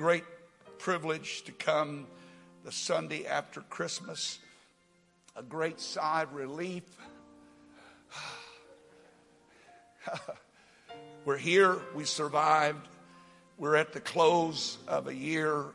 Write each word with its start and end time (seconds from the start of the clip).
great 0.00 0.24
privilege 0.78 1.42
to 1.42 1.52
come 1.52 2.06
the 2.64 2.72
Sunday 2.72 3.26
after 3.26 3.60
Christmas. 3.60 4.38
A 5.36 5.42
great 5.42 5.78
sigh 5.78 6.22
of 6.22 6.32
relief. 6.32 6.84
We're 11.26 11.36
here, 11.36 11.76
we 11.94 12.04
survived. 12.04 12.88
We're 13.58 13.76
at 13.76 13.92
the 13.92 14.00
close 14.00 14.78
of 14.88 15.06
a 15.06 15.14
year 15.14 15.66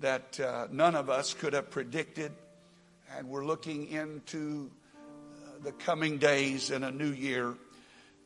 that 0.00 0.40
uh, 0.40 0.66
none 0.72 0.96
of 0.96 1.08
us 1.08 1.32
could 1.32 1.52
have 1.52 1.70
predicted, 1.70 2.32
and 3.16 3.28
we're 3.28 3.44
looking 3.44 3.86
into 3.86 4.72
uh, 4.96 5.62
the 5.62 5.70
coming 5.70 6.18
days 6.18 6.72
in 6.72 6.82
a 6.82 6.90
new 6.90 7.12
year. 7.12 7.54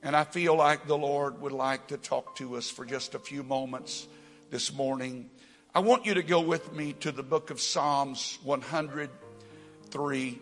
And 0.03 0.17
I 0.17 0.25
feel 0.25 0.57
like 0.57 0.87
the 0.87 0.97
Lord 0.97 1.43
would 1.43 1.53
like 1.53 1.89
to 1.89 1.99
talk 1.99 2.37
to 2.37 2.57
us 2.57 2.71
for 2.71 2.87
just 2.87 3.15
a 3.15 3.19
few 3.19 3.43
moments 3.43 4.07
this 4.51 4.73
morning. 4.73 5.31
I 5.75 5.79
want 5.79 6.07
you 6.07 6.15
to 6.15 6.23
go 6.25 6.41
with 6.41 6.73
me 6.75 6.95
to 6.95 7.13
the 7.13 7.23
book 7.23 7.51
of 7.51 7.61
Psalms 7.61 8.39
103. 8.43 10.39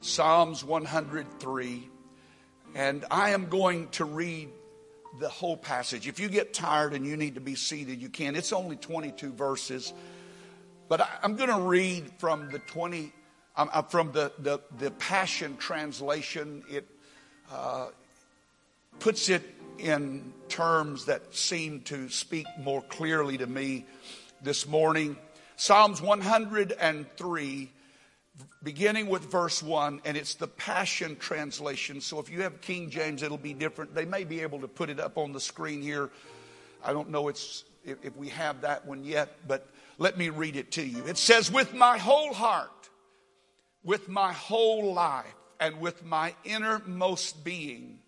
Psalms 0.00 0.64
103. 0.64 1.88
And 2.74 3.04
I 3.10 3.30
am 3.30 3.48
going 3.48 3.88
to 3.90 4.04
read 4.04 4.48
the 5.20 5.28
whole 5.28 5.56
passage. 5.56 6.08
If 6.08 6.18
you 6.18 6.28
get 6.28 6.52
tired 6.52 6.94
and 6.94 7.06
you 7.06 7.16
need 7.16 7.36
to 7.36 7.40
be 7.40 7.54
seated, 7.54 8.02
you 8.02 8.08
can. 8.08 8.34
It's 8.34 8.52
only 8.52 8.76
22 8.76 9.32
verses. 9.32 9.92
But 10.88 11.02
I, 11.02 11.08
am 11.22 11.36
going 11.36 11.50
to 11.50 11.60
read 11.60 12.10
from 12.18 12.50
the 12.50 12.58
20, 12.58 13.12
um, 13.56 13.70
uh, 13.72 13.82
from 13.82 14.10
the, 14.10 14.32
the, 14.40 14.60
the 14.78 14.90
Passion 14.90 15.56
Translation. 15.58 16.64
It 16.68 16.88
uh, 17.52 17.88
puts 18.98 19.28
it 19.28 19.42
in 19.78 20.32
terms 20.48 21.06
that 21.06 21.34
seem 21.34 21.80
to 21.82 22.08
speak 22.08 22.46
more 22.58 22.82
clearly 22.82 23.38
to 23.38 23.46
me 23.46 23.86
this 24.42 24.66
morning. 24.66 25.16
Psalms 25.56 26.00
103, 26.00 27.72
beginning 28.62 29.08
with 29.08 29.22
verse 29.22 29.62
1, 29.62 30.02
and 30.04 30.16
it's 30.16 30.34
the 30.34 30.46
Passion 30.46 31.16
Translation. 31.16 32.00
So 32.00 32.20
if 32.20 32.30
you 32.30 32.42
have 32.42 32.60
King 32.60 32.90
James, 32.90 33.22
it'll 33.22 33.38
be 33.38 33.54
different. 33.54 33.94
They 33.94 34.04
may 34.04 34.24
be 34.24 34.40
able 34.40 34.60
to 34.60 34.68
put 34.68 34.90
it 34.90 35.00
up 35.00 35.18
on 35.18 35.32
the 35.32 35.40
screen 35.40 35.82
here. 35.82 36.10
I 36.84 36.92
don't 36.92 37.10
know 37.10 37.28
if, 37.28 37.62
if 37.84 38.16
we 38.16 38.28
have 38.28 38.60
that 38.60 38.86
one 38.86 39.04
yet, 39.04 39.48
but 39.48 39.68
let 39.98 40.16
me 40.16 40.28
read 40.28 40.56
it 40.56 40.72
to 40.72 40.82
you. 40.84 41.04
It 41.06 41.18
says, 41.18 41.50
With 41.50 41.74
my 41.74 41.98
whole 41.98 42.32
heart, 42.32 42.88
with 43.82 44.08
my 44.08 44.32
whole 44.32 44.92
life, 44.92 45.34
and 45.60 45.80
with 45.80 46.04
my 46.04 46.34
innermost 46.44 47.42
being, 47.44 47.98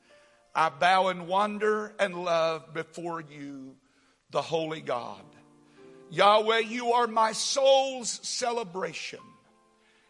I 0.55 0.69
bow 0.69 1.09
in 1.09 1.27
wonder 1.27 1.93
and 1.99 2.25
love 2.25 2.75
before 2.75 3.21
you, 3.21 3.77
the 4.31 4.43
Holy 4.43 4.81
God. 4.81 5.23
Yahweh, 6.11 6.59
you 6.61 6.93
are 6.93 7.07
my 7.07 7.33
soul's 7.33 8.11
celebration. 8.27 9.21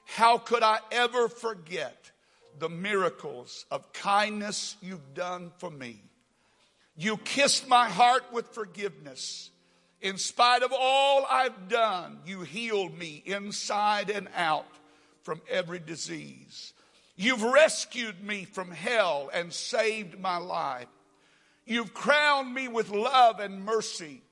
How 0.06 0.38
could 0.38 0.62
I 0.62 0.78
ever 0.90 1.28
forget 1.28 2.10
the 2.58 2.68
miracles 2.68 3.66
of 3.70 3.92
kindness 3.92 4.76
you've 4.80 5.14
done 5.14 5.52
for 5.58 5.70
me? 5.70 6.02
You 6.96 7.16
kissed 7.18 7.68
my 7.68 7.88
heart 7.88 8.24
with 8.32 8.48
forgiveness. 8.48 9.50
In 10.00 10.16
spite 10.16 10.62
of 10.62 10.72
all 10.76 11.26
I've 11.30 11.68
done, 11.68 12.18
you 12.26 12.40
healed 12.40 12.98
me 12.98 13.22
inside 13.26 14.10
and 14.10 14.28
out 14.34 14.66
from 15.22 15.42
every 15.48 15.78
disease. 15.78 16.72
You've 17.20 17.42
rescued 17.42 18.24
me 18.24 18.46
from 18.46 18.70
hell 18.70 19.28
and 19.34 19.52
saved 19.52 20.18
my 20.18 20.38
life. 20.38 20.88
You've 21.66 21.92
crowned 21.92 22.54
me 22.54 22.66
with 22.66 22.88
love 22.88 23.40
and 23.40 23.62
mercy. 23.62 24.22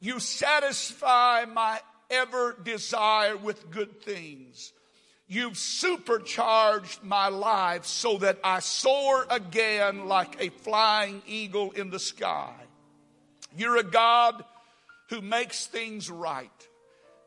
You 0.00 0.18
satisfy 0.18 1.44
my 1.44 1.78
ever 2.08 2.56
desire 2.64 3.36
with 3.36 3.70
good 3.70 4.00
things. 4.00 4.72
You've 5.26 5.58
supercharged 5.58 7.02
my 7.02 7.28
life 7.28 7.84
so 7.84 8.16
that 8.16 8.38
I 8.42 8.60
soar 8.60 9.26
again 9.28 10.06
like 10.06 10.42
a 10.42 10.48
flying 10.48 11.20
eagle 11.26 11.72
in 11.72 11.90
the 11.90 11.98
sky. 11.98 12.54
You're 13.58 13.76
a 13.76 13.82
God 13.82 14.42
who 15.10 15.20
makes 15.20 15.66
things 15.66 16.10
right, 16.10 16.68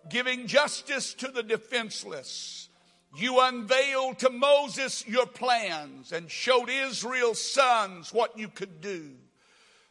giving 0.09 0.47
justice 0.47 1.13
to 1.13 1.27
the 1.27 1.43
defenseless 1.43 2.69
you 3.15 3.39
unveiled 3.41 4.19
to 4.19 4.29
Moses 4.29 5.05
your 5.07 5.25
plans 5.25 6.11
and 6.11 6.29
showed 6.31 6.69
Israel's 6.69 7.41
sons 7.41 8.13
what 8.13 8.37
you 8.37 8.47
could 8.47 8.81
do. 8.81 9.11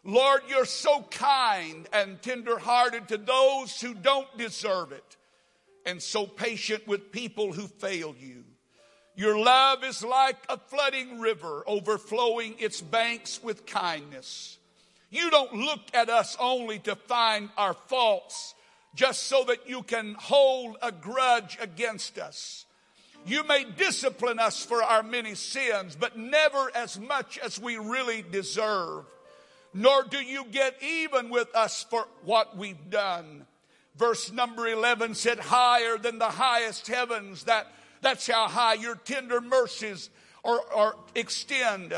Lord, 0.03 0.43
you're 0.49 0.65
so 0.65 1.03
kind 1.11 1.87
and 1.93 2.21
tenderhearted 2.23 3.09
to 3.09 3.19
those 3.19 3.81
who 3.81 3.93
don't 3.93 4.39
deserve 4.39 4.93
it 4.93 5.17
and 5.85 6.01
so 6.03 6.27
patient 6.27 6.87
with 6.87 7.13
people 7.13 7.53
who 7.53 7.67
fail 7.67 8.15
you. 8.19 8.45
Your 9.15 9.39
love 9.39 9.85
is 9.85 10.03
like 10.03 10.39
a 10.49 10.57
flooding 10.57 11.21
river 11.21 11.63
overflowing 11.67 12.55
its 12.59 12.81
banks 12.81 13.43
with 13.43 13.67
kindness. 13.67 14.59
You 15.11 15.31
don't 15.31 15.53
look 15.53 15.81
at 15.93 16.09
us 16.09 16.37
only 16.41 16.79
to 16.81 16.97
find 16.97 17.51
our 17.59 17.75
faults 17.75 18.55
just 18.95 19.25
so 19.25 19.45
that 19.45 19.69
you 19.69 19.83
can 19.83 20.15
hold 20.19 20.77
a 20.81 20.91
grudge 20.91 21.59
against 21.61 22.19
us. 22.19 22.65
You 23.27 23.45
may 23.45 23.65
discipline 23.65 24.39
us 24.39 24.65
for 24.65 24.83
our 24.83 25.03
many 25.03 25.35
sins, 25.35 25.97
but 25.99 26.17
never 26.17 26.71
as 26.75 26.99
much 26.99 27.39
as 27.39 27.61
we 27.61 27.77
really 27.77 28.23
deserve. 28.23 29.05
Nor 29.75 30.05
do 30.05 30.19
you 30.19 30.45
get 30.51 30.83
even 30.83 31.29
with 31.31 31.55
us 31.55 31.85
for 31.89 32.07
what 32.25 32.57
we've 32.57 32.91
done. 32.91 33.47
Verse 33.97 34.33
number 34.33 34.67
11 34.67 35.15
said, 35.15 35.39
higher 35.39 35.99
than 35.99 36.19
the 36.19 36.25
highest 36.25 36.87
heavens. 36.87 37.45
That, 37.45 37.67
that's 38.01 38.27
how 38.27 38.49
high 38.49 38.75
your 38.75 38.97
tender 38.97 39.41
mercies 39.41 40.11
are, 40.45 40.61
are 40.75 40.97
extend. 41.15 41.93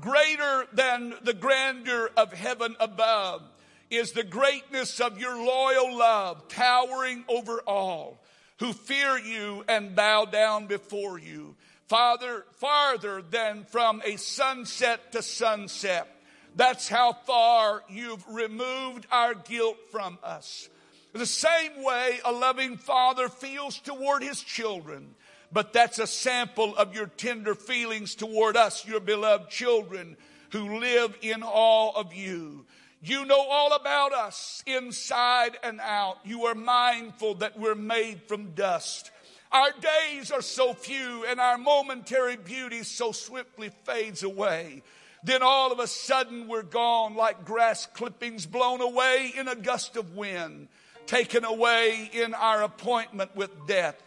Greater 0.00 0.66
than 0.72 1.14
the 1.22 1.34
grandeur 1.34 2.10
of 2.16 2.32
heaven 2.32 2.74
above 2.80 3.42
is 3.90 4.12
the 4.12 4.24
greatness 4.24 5.00
of 5.00 5.18
your 5.20 5.36
loyal 5.36 5.96
love, 5.96 6.48
towering 6.48 7.24
over 7.28 7.60
all 7.60 8.23
who 8.58 8.72
fear 8.72 9.18
you 9.18 9.64
and 9.68 9.96
bow 9.96 10.24
down 10.24 10.66
before 10.66 11.18
you. 11.18 11.54
Father, 11.88 12.44
farther 12.52 13.22
than 13.22 13.64
from 13.64 14.02
a 14.04 14.16
sunset 14.16 15.12
to 15.12 15.22
sunset. 15.22 16.08
That's 16.56 16.88
how 16.88 17.12
far 17.12 17.82
you've 17.88 18.24
removed 18.28 19.06
our 19.10 19.34
guilt 19.34 19.76
from 19.90 20.18
us. 20.22 20.68
The 21.12 21.26
same 21.26 21.82
way 21.82 22.20
a 22.24 22.32
loving 22.32 22.76
father 22.76 23.28
feels 23.28 23.78
toward 23.80 24.22
his 24.22 24.40
children. 24.40 25.14
But 25.52 25.72
that's 25.72 26.00
a 26.00 26.06
sample 26.06 26.74
of 26.76 26.96
your 26.96 27.06
tender 27.06 27.54
feelings 27.54 28.16
toward 28.16 28.56
us, 28.56 28.84
your 28.86 28.98
beloved 28.98 29.50
children 29.50 30.16
who 30.50 30.80
live 30.80 31.16
in 31.22 31.44
awe 31.44 31.92
of 31.94 32.12
you. 32.12 32.66
You 33.06 33.26
know 33.26 33.46
all 33.50 33.74
about 33.74 34.14
us 34.14 34.64
inside 34.66 35.58
and 35.62 35.78
out. 35.78 36.16
You 36.24 36.46
are 36.46 36.54
mindful 36.54 37.34
that 37.34 37.58
we're 37.58 37.74
made 37.74 38.22
from 38.22 38.52
dust. 38.52 39.10
Our 39.52 39.68
days 39.72 40.30
are 40.30 40.40
so 40.40 40.72
few 40.72 41.26
and 41.26 41.38
our 41.38 41.58
momentary 41.58 42.36
beauty 42.36 42.82
so 42.82 43.12
swiftly 43.12 43.70
fades 43.84 44.22
away. 44.22 44.82
Then 45.22 45.42
all 45.42 45.70
of 45.70 45.80
a 45.80 45.86
sudden 45.86 46.48
we're 46.48 46.62
gone 46.62 47.14
like 47.14 47.44
grass 47.44 47.86
clippings 47.92 48.46
blown 48.46 48.80
away 48.80 49.34
in 49.36 49.48
a 49.48 49.54
gust 49.54 49.96
of 49.98 50.16
wind, 50.16 50.68
taken 51.04 51.44
away 51.44 52.08
in 52.10 52.32
our 52.32 52.62
appointment 52.62 53.36
with 53.36 53.66
death, 53.66 54.02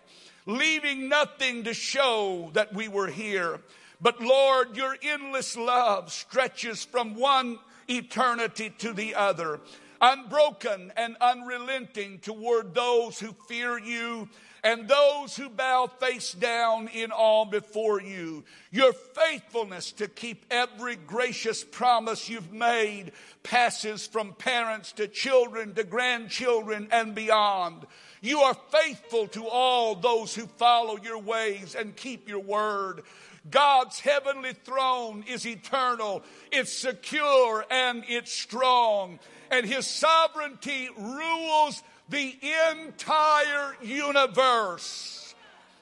leaving 0.48 1.08
nothing 1.08 1.66
to 1.66 1.74
show 1.76 2.50
that 2.54 2.74
we 2.74 2.88
were 2.88 3.08
here. 3.08 3.60
But 4.02 4.22
Lord, 4.22 4.76
your 4.76 4.98
endless 5.04 5.56
love 5.56 6.12
stretches 6.12 6.84
from 6.84 7.14
one 7.14 7.60
eternity 7.88 8.72
to 8.80 8.94
the 8.94 9.16
other. 9.16 9.60
Unbroken 10.00 10.94
and 10.96 11.18
unrelenting 11.20 12.20
toward 12.20 12.76
those 12.76 13.20
who 13.20 13.34
fear 13.48 13.80
you 13.80 14.30
and 14.64 14.88
those 14.88 15.36
who 15.36 15.50
bow 15.50 15.90
face 16.00 16.34
down 16.34 16.88
in 16.90 17.12
awe 17.12 17.46
before 17.46 18.02
you. 18.02 18.44
Your 18.72 18.92
faithfulness 18.92 19.92
to 19.94 20.08
keep 20.08 20.46
every 20.52 20.96
gracious 20.96 21.64
promise 21.64 22.28
you've 22.28 22.52
made 22.52 23.12
passes 23.44 24.06
from 24.06 24.34
parents 24.34 24.92
to 24.94 25.08
children 25.08 25.74
to 25.76 25.84
grandchildren 25.84 26.90
and 26.92 27.16
beyond. 27.16 27.86
You 28.22 28.40
are 28.40 28.58
faithful 28.72 29.28
to 29.30 29.48
all 29.48 29.96
those 29.96 30.36
who 30.36 30.48
follow 30.48 30.98
your 30.98 31.20
ways 31.20 31.76
and 31.76 31.96
keep 31.96 32.28
your 32.28 32.40
word. 32.40 33.04
God's 33.50 34.00
heavenly 34.00 34.54
throne 34.54 35.24
is 35.28 35.46
eternal, 35.46 36.24
it's 36.52 36.74
secure, 36.74 37.66
and 37.70 38.04
it's 38.08 38.34
strong. 38.34 39.20
And 39.50 39.66
his 39.66 39.88
sovereignty 39.88 40.90
rules 40.98 41.82
the 42.10 42.36
entire 42.72 43.76
universe. 43.82 45.36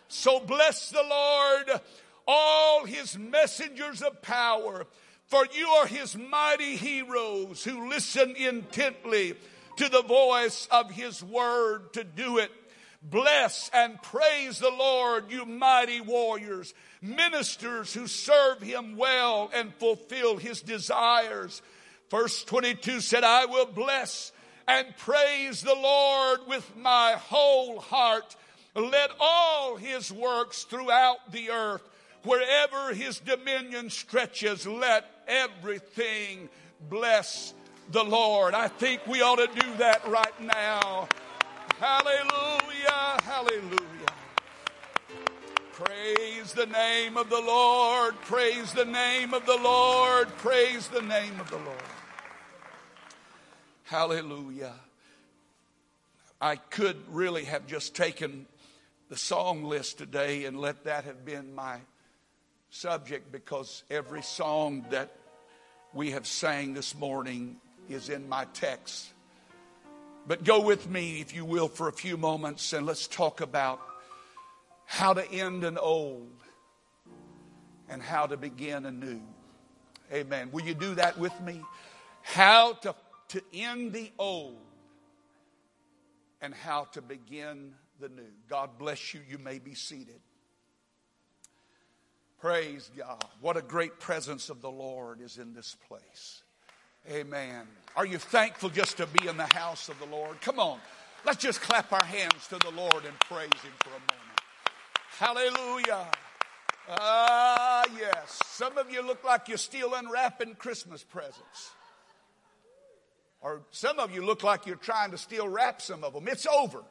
So 0.08 0.40
bless 0.40 0.90
the 0.90 1.04
Lord, 1.04 1.82
all 2.28 2.86
his 2.86 3.18
messengers 3.18 4.02
of 4.02 4.22
power, 4.22 4.86
for 5.28 5.46
you 5.54 5.68
are 5.68 5.88
his 5.88 6.16
mighty 6.16 6.76
heroes 6.76 7.64
who 7.64 7.90
listen 7.90 8.36
intently 8.36 9.34
to 9.78 9.90
the 9.90 10.04
voice 10.04 10.68
of 10.72 10.92
his 10.92 11.24
word 11.24 11.94
to 11.94 12.04
do 12.04 12.38
it. 12.38 12.52
Bless 13.02 13.70
and 13.74 14.02
praise 14.02 14.58
the 14.60 14.72
Lord, 14.72 15.32
you 15.32 15.46
mighty 15.46 16.02
warriors, 16.02 16.74
ministers 17.06 17.94
who 17.94 18.08
serve 18.08 18.62
him 18.62 18.98
well 18.98 19.50
and 19.54 19.74
fulfill 19.76 20.38
his 20.38 20.62
desires. 20.62 21.62
Verse 22.10 22.44
22 22.44 23.02
said, 23.02 23.24
I 23.24 23.46
will 23.46 23.66
bless 23.66 24.32
and 24.68 24.96
praise 24.98 25.62
the 25.62 25.76
Lord 25.76 26.42
with 26.48 26.76
my 26.78 27.14
whole 27.14 27.80
heart. 27.80 28.36
Let 28.76 29.12
all 29.20 29.78
his 29.78 30.12
works 30.12 30.64
throughout 30.64 31.32
the 31.32 31.52
earth, 31.52 31.88
wherever 32.24 32.94
his 32.94 33.20
dominion 33.20 33.90
stretches, 33.90 34.68
let 34.68 35.06
everything 35.28 36.50
bless 36.90 37.54
the 37.92 38.04
Lord. 38.04 38.54
I 38.54 38.68
think 38.68 39.06
we 39.08 39.22
ought 39.22 39.38
to 39.38 39.48
do 39.48 39.78
that 39.78 40.08
right 40.08 40.42
now. 40.42 41.08
Hallelujah, 41.80 43.22
hallelujah. 43.24 44.05
Praise 45.76 46.54
the 46.54 46.68
name 46.68 47.18
of 47.18 47.30
the 47.30 47.42
Lord, 47.42 48.16
praise 48.22 48.72
the 48.72 48.86
name 48.86 49.34
of 49.34 49.46
the 49.46 49.58
Lord, 49.58 50.30
praise 50.38 50.88
the 50.88 51.02
name 51.02 51.38
of 51.38 51.50
the 51.50 51.58
Lord. 51.58 51.84
Hallelujah. 53.84 54.72
I 56.40 56.56
could 56.56 56.96
really 57.10 57.44
have 57.44 57.68
just 57.68 57.94
taken 57.94 58.46
the 59.10 59.18
song 59.18 59.66
list 59.66 59.98
today 59.98 60.46
and 60.46 60.62
let 60.62 60.86
that 60.86 61.04
have 61.04 61.26
been 61.26 61.54
my 61.54 61.80
subject 62.70 63.34
because 63.34 63.84
every 63.90 64.22
song 64.22 64.86
that 64.92 65.12
we 65.94 66.12
have 66.12 66.26
sang 66.26 66.74
this 66.74 66.96
morning 66.96 67.58
is 67.90 68.08
in 68.08 68.30
my 68.30 68.46
text. 68.54 69.08
But 70.26 70.46
go 70.46 70.62
with 70.62 70.90
me, 70.90 71.20
if 71.20 71.36
you 71.36 71.44
will, 71.44 71.68
for 71.68 71.90
a 71.90 71.94
few 71.94 72.16
moments 72.16 72.72
and 72.72 72.86
let's 72.86 73.08
talk 73.08 73.42
about 73.42 73.82
how 74.86 75.14
to 75.14 75.30
end 75.32 75.64
an 75.64 75.78
old 75.78 76.32
and 77.90 78.02
how 78.02 78.26
to 78.26 78.38
begin 78.38 78.86
a 78.86 78.92
new. 78.92 79.22
Amen. 80.14 80.50
Will 80.52 80.64
you 80.64 80.74
do 80.74 80.96
that 80.96 81.18
with 81.18 81.40
me? 81.42 81.62
How 82.22 82.74
to, 82.74 82.96
to 83.30 83.42
end 83.54 83.94
the 83.94 84.12
old 84.18 84.58
and 86.42 86.54
how 86.54 86.86
to 86.94 87.02
begin 87.02 87.74
the 88.00 88.10
new. 88.10 88.32
God 88.48 88.78
bless 88.78 89.14
you. 89.14 89.22
You 89.28 89.38
may 89.38 89.60
be 89.60 89.74
seated. 89.74 90.20
Praise 92.40 92.92
God. 92.96 93.24
What 93.42 93.58
a 93.58 93.62
great 93.62 94.00
presence 94.00 94.50
of 94.50 94.62
the 94.62 94.70
Lord 94.70 95.22
is 95.22 95.38
in 95.38 95.54
this 95.54 95.76
place. 95.88 96.44
Amen. 97.10 97.68
Are 97.96 98.06
you 98.06 98.18
thankful 98.18 98.70
just 98.70 98.98
to 98.98 99.08
be 99.08 99.28
in 99.28 99.38
the 99.38 99.48
house 99.54 99.90
of 99.90 99.98
the 100.00 100.06
Lord? 100.06 100.40
Come 100.42 100.60
on. 100.60 100.80
Let's 101.26 101.42
just 101.42 101.62
clap 101.62 101.92
our 101.92 102.04
hands 102.04 102.48
to 102.50 102.58
the 102.58 102.72
Lord 102.72 103.06
and 103.06 103.20
praise 103.22 103.50
Him 103.64 103.74
for 103.80 103.90
a 103.90 103.94
moment. 103.94 104.25
Hallelujah. 105.18 106.06
Ah, 106.90 107.84
yes. 107.98 108.40
Some 108.48 108.78
of 108.78 108.92
you 108.92 109.02
look 109.02 109.24
like 109.24 109.48
you're 109.48 109.58
still 109.58 109.94
unwrapping 109.94 110.56
Christmas 110.56 111.04
presents. 111.04 111.72
Or 113.40 113.62
some 113.72 113.98
of 114.00 114.14
you 114.14 114.26
look 114.26 114.44
like 114.44 114.66
you're 114.66 114.76
trying 114.76 115.12
to 115.12 115.18
still 115.18 115.48
wrap 115.48 115.82
some 115.82 116.04
of 116.04 116.14
them. 116.14 116.28
It's 116.28 116.46
over. 116.46 116.84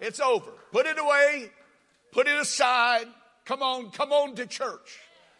It's 0.00 0.20
over. 0.20 0.50
Put 0.70 0.84
it 0.84 0.98
away. 0.98 1.50
Put 2.12 2.26
it 2.26 2.38
aside. 2.38 3.06
Come 3.46 3.62
on, 3.62 3.90
come 3.90 4.12
on 4.12 4.34
to 4.34 4.46
church 4.46 4.98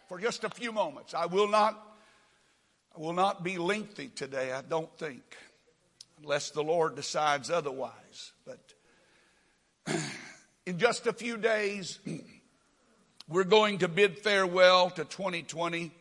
for 0.09 0.19
just 0.19 0.45
a 0.45 0.49
few 0.49 0.73
moments. 0.73 1.13
I 1.13 1.27
will 1.27 1.49
not 1.49 1.81
I 2.97 3.01
will 3.01 3.13
not 3.13 3.43
be 3.43 3.59
lengthy 3.59 4.09
today, 4.09 4.53
I 4.53 4.63
don't 4.63 4.97
think, 4.97 5.37
unless 6.23 6.51
the 6.51 6.63
Lord 6.63 6.95
decides 6.95 7.51
otherwise. 7.51 8.33
But 8.47 8.64
in 10.75 10.81
just 10.81 11.07
a 11.07 11.13
few 11.13 11.37
days, 11.37 12.01
we're 13.29 13.45
going 13.45 13.79
to 13.79 13.87
bid 13.87 14.19
farewell 14.19 14.91
to 14.91 15.05
2020 15.05 15.93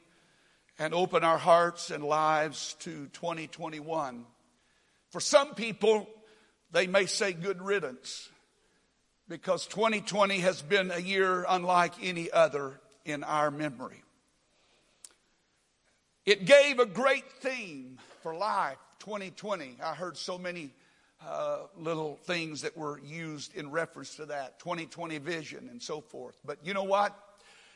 and 0.80 0.96
open 0.96 1.24
our 1.24 1.38
hearts 1.38 1.92
and 1.92 2.04
lives 2.04 2.76
to 2.80 3.06
2021. 3.14 4.26
For 5.12 5.20
some 5.20 5.54
people, 5.54 6.10
they 6.72 6.88
may 6.88 7.06
say 7.06 7.34
good 7.34 7.62
riddance 7.62 8.28
because 9.30 9.68
2020 9.68 10.40
has 10.40 10.64
been 10.64 10.90
a 10.90 10.98
year 10.98 11.46
unlike 11.48 11.94
any 12.02 12.32
other 12.32 12.80
in 13.06 13.24
our 13.24 13.52
memory. 13.52 14.02
It 16.26 16.46
gave 16.46 16.80
a 16.80 16.88
great 16.88 17.32
theme 17.42 18.00
for 18.24 18.34
life, 18.34 18.80
2020. 19.02 19.78
I 19.84 19.94
heard 19.94 20.18
so 20.18 20.40
many 20.40 20.72
uh, 21.28 21.60
little 21.78 22.20
things 22.24 22.62
that 22.62 22.76
were 22.76 23.00
used 23.00 23.56
in 23.56 23.72
reference 23.72 24.16
to 24.16 24.26
that 24.26 24.60
2020 24.60 25.18
vision 25.20 25.70
and 25.70 25.82
so 25.82 26.02
forth. 26.02 26.38
But 26.46 26.58
you 26.64 26.74
know 26.74 26.84
what? 26.84 27.18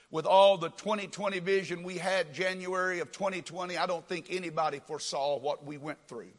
With 0.09 0.25
all 0.25 0.57
the 0.57 0.69
2020 0.69 1.39
vision 1.39 1.83
we 1.83 1.97
had 1.97 2.33
January 2.33 2.99
of 2.99 3.11
2020, 3.11 3.77
I 3.77 3.85
don't 3.85 4.07
think 4.07 4.27
anybody 4.29 4.79
foresaw 4.85 5.37
what 5.39 5.65
we 5.65 5.77
went 5.77 5.99
through. 6.07 6.31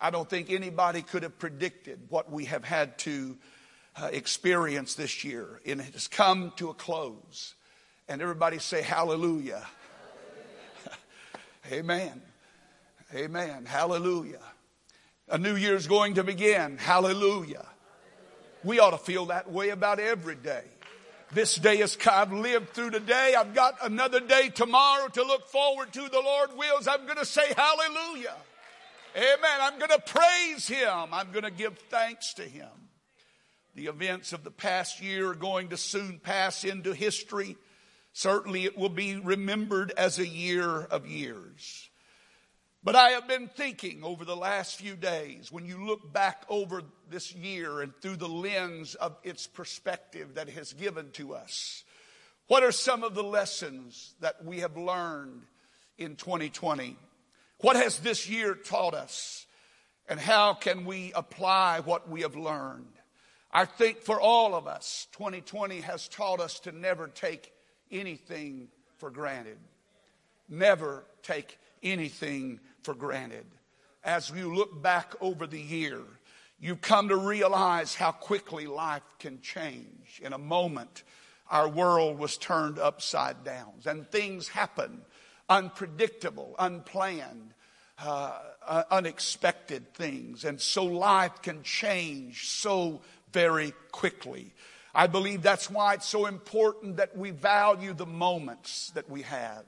I 0.00 0.10
don't 0.10 0.28
think 0.28 0.50
anybody 0.50 1.02
could 1.02 1.22
have 1.22 1.38
predicted 1.38 2.00
what 2.08 2.30
we 2.30 2.46
have 2.46 2.64
had 2.64 2.98
to 3.00 3.36
uh, 3.96 4.08
experience 4.12 4.94
this 4.94 5.24
year. 5.24 5.60
And 5.66 5.80
it 5.80 5.92
has 5.92 6.08
come 6.08 6.52
to 6.56 6.70
a 6.70 6.74
close. 6.74 7.54
And 8.08 8.22
everybody 8.22 8.58
say 8.58 8.82
hallelujah. 8.82 9.66
Amen. 11.72 12.22
Amen. 13.14 13.66
Hallelujah. 13.66 14.40
A 15.30 15.38
new 15.38 15.54
year 15.54 15.76
is 15.76 15.86
going 15.86 16.14
to 16.14 16.24
begin. 16.24 16.76
Hallelujah. 16.76 17.64
We 18.64 18.80
ought 18.80 18.90
to 18.90 18.98
feel 18.98 19.26
that 19.26 19.50
way 19.50 19.70
about 19.70 20.00
every 20.00 20.34
day. 20.34 20.64
This 21.32 21.54
day 21.54 21.78
is, 21.78 21.96
I've 22.10 22.32
lived 22.32 22.70
through 22.70 22.90
today. 22.90 23.36
I've 23.38 23.54
got 23.54 23.76
another 23.82 24.18
day 24.18 24.48
tomorrow 24.48 25.06
to 25.06 25.22
look 25.22 25.46
forward 25.46 25.92
to. 25.92 26.00
The 26.08 26.20
Lord 26.20 26.56
wills. 26.56 26.88
I'm 26.88 27.04
going 27.06 27.18
to 27.18 27.24
say 27.24 27.52
hallelujah. 27.56 28.34
Amen. 29.16 29.58
I'm 29.60 29.78
going 29.78 29.90
to 29.90 30.00
praise 30.00 30.66
Him. 30.66 31.08
I'm 31.12 31.30
going 31.30 31.44
to 31.44 31.52
give 31.52 31.78
thanks 31.90 32.34
to 32.34 32.42
Him. 32.42 32.68
The 33.76 33.86
events 33.86 34.32
of 34.32 34.42
the 34.42 34.50
past 34.50 35.00
year 35.00 35.30
are 35.30 35.34
going 35.36 35.68
to 35.68 35.76
soon 35.76 36.18
pass 36.18 36.64
into 36.64 36.92
history. 36.92 37.56
Certainly 38.12 38.64
it 38.64 38.76
will 38.76 38.88
be 38.88 39.14
remembered 39.14 39.92
as 39.96 40.18
a 40.18 40.26
year 40.26 40.80
of 40.80 41.06
years. 41.06 41.89
But 42.82 42.96
I 42.96 43.10
have 43.10 43.28
been 43.28 43.48
thinking 43.48 44.02
over 44.02 44.24
the 44.24 44.36
last 44.36 44.76
few 44.76 44.96
days, 44.96 45.52
when 45.52 45.66
you 45.66 45.84
look 45.84 46.12
back 46.12 46.44
over 46.48 46.82
this 47.10 47.34
year 47.34 47.82
and 47.82 47.92
through 48.00 48.16
the 48.16 48.28
lens 48.28 48.94
of 48.94 49.18
its 49.22 49.46
perspective 49.46 50.34
that 50.34 50.48
it 50.48 50.54
has 50.54 50.72
given 50.72 51.10
to 51.12 51.34
us, 51.34 51.84
what 52.46 52.62
are 52.62 52.72
some 52.72 53.04
of 53.04 53.14
the 53.14 53.22
lessons 53.22 54.14
that 54.20 54.44
we 54.44 54.60
have 54.60 54.78
learned 54.78 55.42
in 55.98 56.16
2020? 56.16 56.96
What 57.58 57.76
has 57.76 57.98
this 57.98 58.28
year 58.30 58.54
taught 58.54 58.94
us? 58.94 59.46
And 60.08 60.18
how 60.18 60.54
can 60.54 60.86
we 60.86 61.12
apply 61.14 61.80
what 61.80 62.08
we 62.08 62.22
have 62.22 62.34
learned? 62.34 62.94
I 63.52 63.66
think 63.66 64.00
for 64.00 64.18
all 64.20 64.54
of 64.54 64.66
us, 64.66 65.06
2020 65.12 65.82
has 65.82 66.08
taught 66.08 66.40
us 66.40 66.60
to 66.60 66.72
never 66.72 67.08
take 67.08 67.52
anything 67.90 68.68
for 68.96 69.10
granted. 69.10 69.58
Never 70.48 71.04
take 71.22 71.58
anything 71.82 72.60
for 72.82 72.94
granted. 72.94 73.46
As 74.02 74.30
you 74.30 74.54
look 74.54 74.82
back 74.82 75.14
over 75.20 75.46
the 75.46 75.60
year, 75.60 76.02
you've 76.58 76.80
come 76.80 77.08
to 77.08 77.16
realize 77.16 77.94
how 77.94 78.12
quickly 78.12 78.66
life 78.66 79.02
can 79.18 79.40
change. 79.40 80.20
In 80.22 80.32
a 80.32 80.38
moment, 80.38 81.02
our 81.50 81.68
world 81.68 82.18
was 82.18 82.36
turned 82.36 82.78
upside 82.78 83.44
down, 83.44 83.72
and 83.84 84.08
things 84.10 84.48
happen 84.48 85.02
unpredictable, 85.50 86.54
unplanned, 86.58 87.52
uh, 87.98 88.38
uh, 88.66 88.84
unexpected 88.90 89.92
things. 89.92 90.44
And 90.44 90.60
so 90.60 90.84
life 90.84 91.42
can 91.42 91.62
change 91.64 92.48
so 92.48 93.02
very 93.32 93.74
quickly. 93.90 94.54
I 94.94 95.08
believe 95.08 95.42
that's 95.42 95.68
why 95.68 95.94
it's 95.94 96.06
so 96.06 96.26
important 96.26 96.96
that 96.96 97.16
we 97.16 97.32
value 97.32 97.92
the 97.92 98.06
moments 98.06 98.90
that 98.94 99.10
we 99.10 99.22
have. 99.22 99.64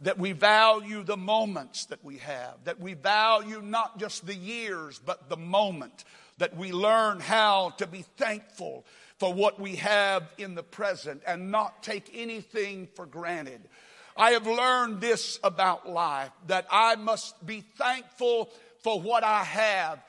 That 0.00 0.18
we 0.18 0.32
value 0.32 1.02
the 1.02 1.16
moments 1.16 1.86
that 1.86 2.04
we 2.04 2.18
have. 2.18 2.64
That 2.64 2.80
we 2.80 2.94
value 2.94 3.62
not 3.62 3.98
just 3.98 4.26
the 4.26 4.34
years, 4.34 4.98
but 4.98 5.28
the 5.28 5.36
moment. 5.36 6.04
That 6.38 6.56
we 6.56 6.72
learn 6.72 7.20
how 7.20 7.70
to 7.78 7.86
be 7.86 8.04
thankful 8.16 8.84
for 9.18 9.32
what 9.32 9.58
we 9.58 9.76
have 9.76 10.30
in 10.36 10.54
the 10.54 10.62
present 10.62 11.22
and 11.26 11.50
not 11.50 11.82
take 11.82 12.10
anything 12.14 12.88
for 12.94 13.06
granted. 13.06 13.62
I 14.16 14.30
have 14.30 14.46
learned 14.46 15.00
this 15.00 15.38
about 15.42 15.88
life 15.88 16.30
that 16.46 16.66
I 16.70 16.96
must 16.96 17.44
be 17.44 17.62
thankful 17.76 18.50
for 18.82 19.00
what 19.00 19.24
I 19.24 19.44
have, 19.44 20.02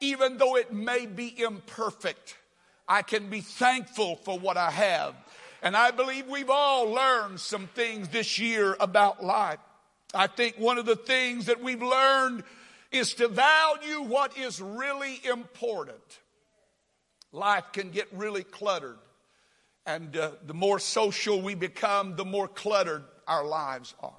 even 0.00 0.38
though 0.38 0.56
it 0.56 0.72
may 0.72 1.06
be 1.06 1.42
imperfect. 1.42 2.36
I 2.86 3.02
can 3.02 3.30
be 3.30 3.40
thankful 3.40 4.16
for 4.16 4.38
what 4.38 4.56
I 4.56 4.70
have. 4.70 5.14
And 5.64 5.74
I 5.74 5.92
believe 5.92 6.28
we've 6.28 6.50
all 6.50 6.90
learned 6.90 7.40
some 7.40 7.68
things 7.68 8.10
this 8.10 8.38
year 8.38 8.76
about 8.78 9.24
life. 9.24 9.58
I 10.12 10.26
think 10.26 10.56
one 10.58 10.76
of 10.76 10.84
the 10.84 10.94
things 10.94 11.46
that 11.46 11.62
we've 11.62 11.82
learned 11.82 12.44
is 12.92 13.14
to 13.14 13.28
value 13.28 14.02
what 14.02 14.36
is 14.36 14.60
really 14.60 15.22
important. 15.24 16.20
Life 17.32 17.64
can 17.72 17.90
get 17.90 18.08
really 18.12 18.44
cluttered. 18.44 18.98
And 19.86 20.14
uh, 20.14 20.32
the 20.46 20.52
more 20.52 20.78
social 20.78 21.40
we 21.40 21.54
become, 21.54 22.14
the 22.14 22.26
more 22.26 22.46
cluttered 22.46 23.04
our 23.26 23.46
lives 23.46 23.94
are. 24.02 24.12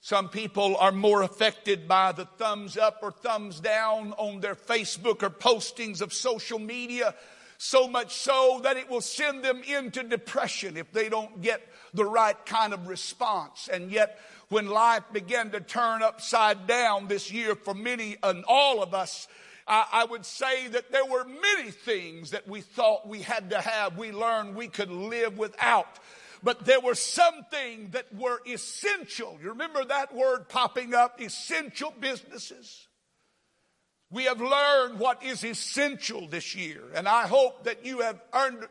Some 0.00 0.30
people 0.30 0.76
are 0.78 0.90
more 0.90 1.20
affected 1.20 1.86
by 1.86 2.12
the 2.12 2.24
thumbs 2.24 2.78
up 2.78 3.00
or 3.02 3.12
thumbs 3.12 3.60
down 3.60 4.14
on 4.14 4.40
their 4.40 4.54
Facebook 4.54 5.22
or 5.22 5.28
postings 5.28 6.00
of 6.00 6.14
social 6.14 6.58
media, 6.58 7.14
so 7.58 7.88
much 7.88 8.14
so 8.14 8.60
that 8.62 8.76
it 8.76 8.90
will 8.90 9.00
send 9.00 9.44
them 9.44 9.62
into 9.62 10.02
depression 10.02 10.76
if 10.76 10.92
they 10.92 11.08
don't 11.08 11.40
get 11.40 11.66
the 11.94 12.04
right 12.04 12.44
kind 12.46 12.72
of 12.72 12.88
response. 12.88 13.68
And 13.72 13.90
yet, 13.90 14.18
when 14.48 14.68
life 14.68 15.04
began 15.12 15.50
to 15.50 15.60
turn 15.60 16.02
upside 16.02 16.66
down 16.66 17.08
this 17.08 17.32
year 17.32 17.54
for 17.54 17.74
many 17.74 18.16
and 18.22 18.44
all 18.46 18.82
of 18.82 18.94
us, 18.94 19.28
I, 19.66 19.86
I 19.92 20.04
would 20.04 20.24
say 20.24 20.68
that 20.68 20.92
there 20.92 21.06
were 21.06 21.24
many 21.24 21.70
things 21.70 22.30
that 22.30 22.46
we 22.46 22.60
thought 22.60 23.08
we 23.08 23.22
had 23.22 23.50
to 23.50 23.60
have, 23.60 23.98
we 23.98 24.12
learned 24.12 24.54
we 24.54 24.68
could 24.68 24.90
live 24.90 25.38
without 25.38 25.98
but 26.42 26.64
there 26.64 26.80
were 26.80 26.94
some 26.94 27.44
things 27.50 27.90
that 27.92 28.14
were 28.14 28.40
essential. 28.46 29.36
You 29.42 29.50
remember 29.50 29.84
that 29.84 30.14
word 30.14 30.48
popping 30.48 30.94
up? 30.94 31.20
Essential 31.20 31.92
businesses. 31.98 32.86
We 34.10 34.24
have 34.24 34.40
learned 34.40 35.00
what 35.00 35.24
is 35.24 35.44
essential 35.44 36.28
this 36.28 36.54
year, 36.54 36.80
and 36.94 37.08
I 37.08 37.26
hope 37.26 37.64
that 37.64 37.84
you 37.84 38.00
have 38.00 38.20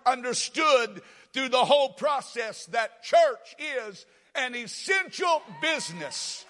understood 0.06 1.02
through 1.34 1.50
the 1.50 1.66
whole 1.66 1.90
process 1.90 2.66
that 2.68 3.04
church 3.04 3.56
is 3.60 4.06
an 4.34 4.56
essential 4.56 5.42
business. 5.62 6.46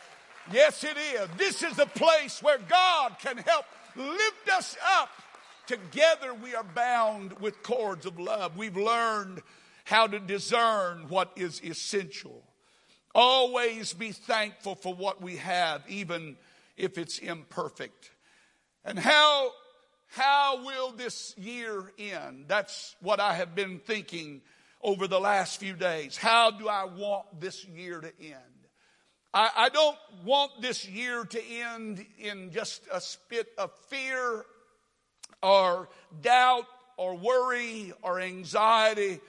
Yes, 0.51 0.83
it 0.83 0.97
is. 0.97 1.27
This 1.37 1.63
is 1.63 1.79
a 1.79 1.87
place 1.87 2.43
where 2.43 2.59
God 2.59 3.15
can 3.19 3.37
help 3.37 3.65
lift 3.95 4.49
us 4.53 4.77
up. 4.99 5.09
Together 5.65 6.35
we 6.35 6.53
are 6.53 6.63
bound 6.63 7.39
with 7.39 7.63
cords 7.63 8.05
of 8.05 8.19
love. 8.19 8.55
We've 8.55 8.77
learned 8.77 9.41
how 9.85 10.05
to 10.05 10.19
discern 10.19 11.07
what 11.09 11.31
is 11.35 11.59
essential. 11.63 12.43
Always 13.15 13.93
be 13.93 14.11
thankful 14.11 14.75
for 14.75 14.93
what 14.93 15.21
we 15.23 15.37
have, 15.37 15.81
even 15.87 16.37
if 16.77 16.99
it's 16.99 17.17
imperfect. 17.17 18.11
And 18.85 18.99
how, 18.99 19.51
how 20.07 20.63
will 20.63 20.91
this 20.91 21.35
year 21.37 21.91
end? 21.97 22.45
That's 22.47 22.95
what 23.01 23.19
I 23.19 23.33
have 23.33 23.55
been 23.55 23.79
thinking 23.79 24.41
over 24.81 25.07
the 25.07 25.19
last 25.19 25.59
few 25.59 25.73
days. 25.73 26.15
How 26.15 26.51
do 26.51 26.69
I 26.69 26.85
want 26.85 27.41
this 27.41 27.65
year 27.65 27.99
to 27.99 28.11
end? 28.23 28.39
I, 29.33 29.49
I 29.57 29.69
don't 29.69 29.97
want 30.23 30.61
this 30.61 30.87
year 30.87 31.25
to 31.25 31.43
end 31.43 32.05
in 32.19 32.51
just 32.51 32.83
a 32.93 33.01
spit 33.01 33.47
of 33.57 33.71
fear 33.89 34.45
or 35.41 35.89
doubt 36.21 36.67
or 36.97 37.15
worry 37.15 37.91
or 38.03 38.19
anxiety. 38.19 39.19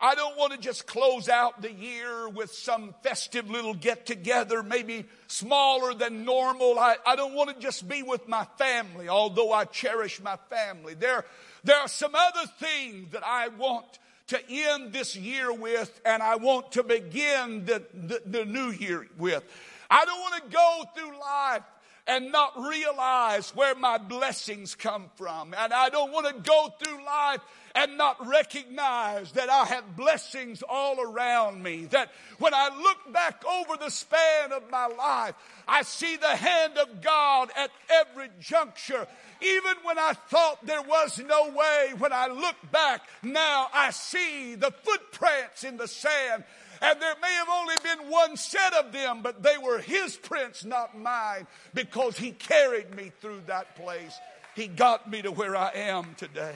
I 0.00 0.14
don't 0.14 0.36
want 0.38 0.52
to 0.52 0.58
just 0.58 0.86
close 0.86 1.28
out 1.28 1.60
the 1.60 1.72
year 1.72 2.28
with 2.28 2.52
some 2.52 2.94
festive 3.02 3.50
little 3.50 3.74
get 3.74 4.06
together, 4.06 4.62
maybe 4.62 5.06
smaller 5.26 5.92
than 5.92 6.24
normal. 6.24 6.78
I, 6.78 6.96
I 7.04 7.16
don't 7.16 7.34
want 7.34 7.50
to 7.50 7.60
just 7.60 7.88
be 7.88 8.04
with 8.04 8.28
my 8.28 8.46
family, 8.58 9.08
although 9.08 9.52
I 9.52 9.64
cherish 9.64 10.22
my 10.22 10.36
family. 10.50 10.94
There, 10.94 11.24
there 11.64 11.76
are 11.76 11.88
some 11.88 12.14
other 12.14 12.48
things 12.60 13.10
that 13.10 13.26
I 13.26 13.48
want 13.48 13.98
to 14.28 14.38
end 14.48 14.92
this 14.92 15.16
year 15.16 15.52
with, 15.52 16.00
and 16.04 16.22
I 16.22 16.36
want 16.36 16.72
to 16.72 16.84
begin 16.84 17.64
the, 17.64 17.82
the, 17.92 18.22
the 18.24 18.44
new 18.44 18.70
year 18.70 19.08
with. 19.18 19.42
I 19.90 20.04
don't 20.04 20.20
want 20.20 20.44
to 20.44 20.50
go 20.50 20.84
through 20.94 21.18
life 21.18 21.62
and 22.08 22.32
not 22.32 22.58
realize 22.58 23.54
where 23.54 23.74
my 23.74 23.98
blessings 23.98 24.74
come 24.74 25.10
from. 25.16 25.54
And 25.56 25.74
I 25.74 25.90
don't 25.90 26.10
want 26.10 26.26
to 26.26 26.42
go 26.42 26.72
through 26.82 27.04
life 27.04 27.40
and 27.74 27.98
not 27.98 28.26
recognize 28.26 29.32
that 29.32 29.50
I 29.50 29.66
have 29.66 29.94
blessings 29.94 30.62
all 30.66 31.00
around 31.00 31.62
me. 31.62 31.84
That 31.84 32.10
when 32.38 32.54
I 32.54 32.70
look 32.74 33.12
back 33.12 33.44
over 33.44 33.76
the 33.76 33.90
span 33.90 34.52
of 34.52 34.70
my 34.70 34.86
life, 34.86 35.34
I 35.68 35.82
see 35.82 36.16
the 36.16 36.34
hand 36.34 36.78
of 36.78 37.02
God 37.02 37.50
at 37.54 37.70
every 37.90 38.30
juncture. 38.40 39.06
Even 39.42 39.74
when 39.84 39.98
I 39.98 40.14
thought 40.28 40.64
there 40.64 40.82
was 40.82 41.20
no 41.24 41.50
way, 41.50 41.92
when 41.98 42.12
I 42.12 42.28
look 42.28 42.56
back, 42.72 43.02
now 43.22 43.68
I 43.72 43.90
see 43.90 44.54
the 44.54 44.72
footprints 44.82 45.62
in 45.62 45.76
the 45.76 45.86
sand. 45.86 46.44
And 46.80 47.00
there 47.00 47.14
may 47.20 47.32
have 47.32 47.48
only 47.48 47.74
been 47.82 48.10
one 48.10 48.36
set 48.36 48.72
of 48.74 48.92
them, 48.92 49.22
but 49.22 49.42
they 49.42 49.58
were 49.58 49.78
his 49.78 50.16
prints, 50.16 50.64
not 50.64 50.98
mine, 50.98 51.46
because 51.74 52.16
he 52.16 52.32
carried 52.32 52.94
me 52.94 53.12
through 53.20 53.42
that 53.46 53.76
place. 53.76 54.18
He 54.54 54.66
got 54.68 55.10
me 55.10 55.22
to 55.22 55.30
where 55.30 55.56
I 55.56 55.70
am 55.74 56.14
today. 56.16 56.54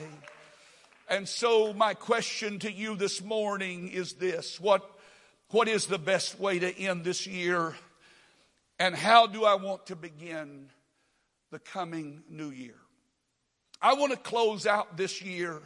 And 1.09 1.27
so 1.27 1.73
my 1.73 1.93
question 1.93 2.59
to 2.59 2.71
you 2.71 2.95
this 2.95 3.21
morning 3.21 3.89
is 3.89 4.13
this. 4.13 4.59
What, 4.59 4.89
what 5.49 5.67
is 5.67 5.85
the 5.85 5.99
best 5.99 6.39
way 6.39 6.59
to 6.59 6.77
end 6.77 7.03
this 7.03 7.27
year? 7.27 7.75
And 8.79 8.95
how 8.95 9.27
do 9.27 9.43
I 9.43 9.55
want 9.55 9.87
to 9.87 9.95
begin 9.95 10.69
the 11.51 11.59
coming 11.59 12.23
new 12.29 12.49
year? 12.49 12.75
I 13.81 13.95
want 13.95 14.11
to 14.11 14.17
close 14.17 14.65
out 14.65 14.95
this 14.95 15.21
year 15.21 15.61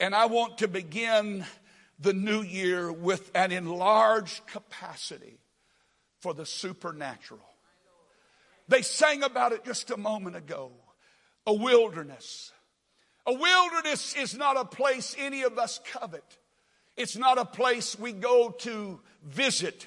and 0.00 0.14
I 0.14 0.26
want 0.26 0.58
to 0.58 0.68
begin 0.68 1.44
the 1.98 2.12
new 2.12 2.42
year 2.42 2.92
with 2.92 3.30
an 3.34 3.52
enlarged 3.52 4.46
capacity 4.46 5.38
for 6.20 6.34
the 6.34 6.46
supernatural. 6.46 7.40
They 8.68 8.82
sang 8.82 9.22
about 9.22 9.52
it 9.52 9.64
just 9.64 9.90
a 9.90 9.96
moment 9.96 10.36
ago. 10.36 10.72
A 11.46 11.52
wilderness 11.52 12.52
a 13.28 13.32
wilderness 13.34 14.16
is 14.16 14.34
not 14.34 14.56
a 14.56 14.64
place 14.64 15.14
any 15.18 15.42
of 15.42 15.58
us 15.58 15.80
covet. 15.92 16.24
It's 16.96 17.14
not 17.14 17.36
a 17.36 17.44
place 17.44 17.96
we 17.98 18.12
go 18.12 18.48
to 18.60 19.00
visit. 19.22 19.86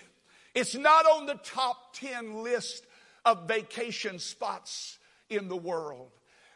It's 0.53 0.75
not 0.75 1.07
on 1.07 1.25
the 1.25 1.39
top 1.43 1.95
10 1.95 2.43
list 2.43 2.85
of 3.25 3.47
vacation 3.47 4.19
spots 4.19 4.99
in 5.27 5.47
the 5.47 5.57
world. 5.57 6.11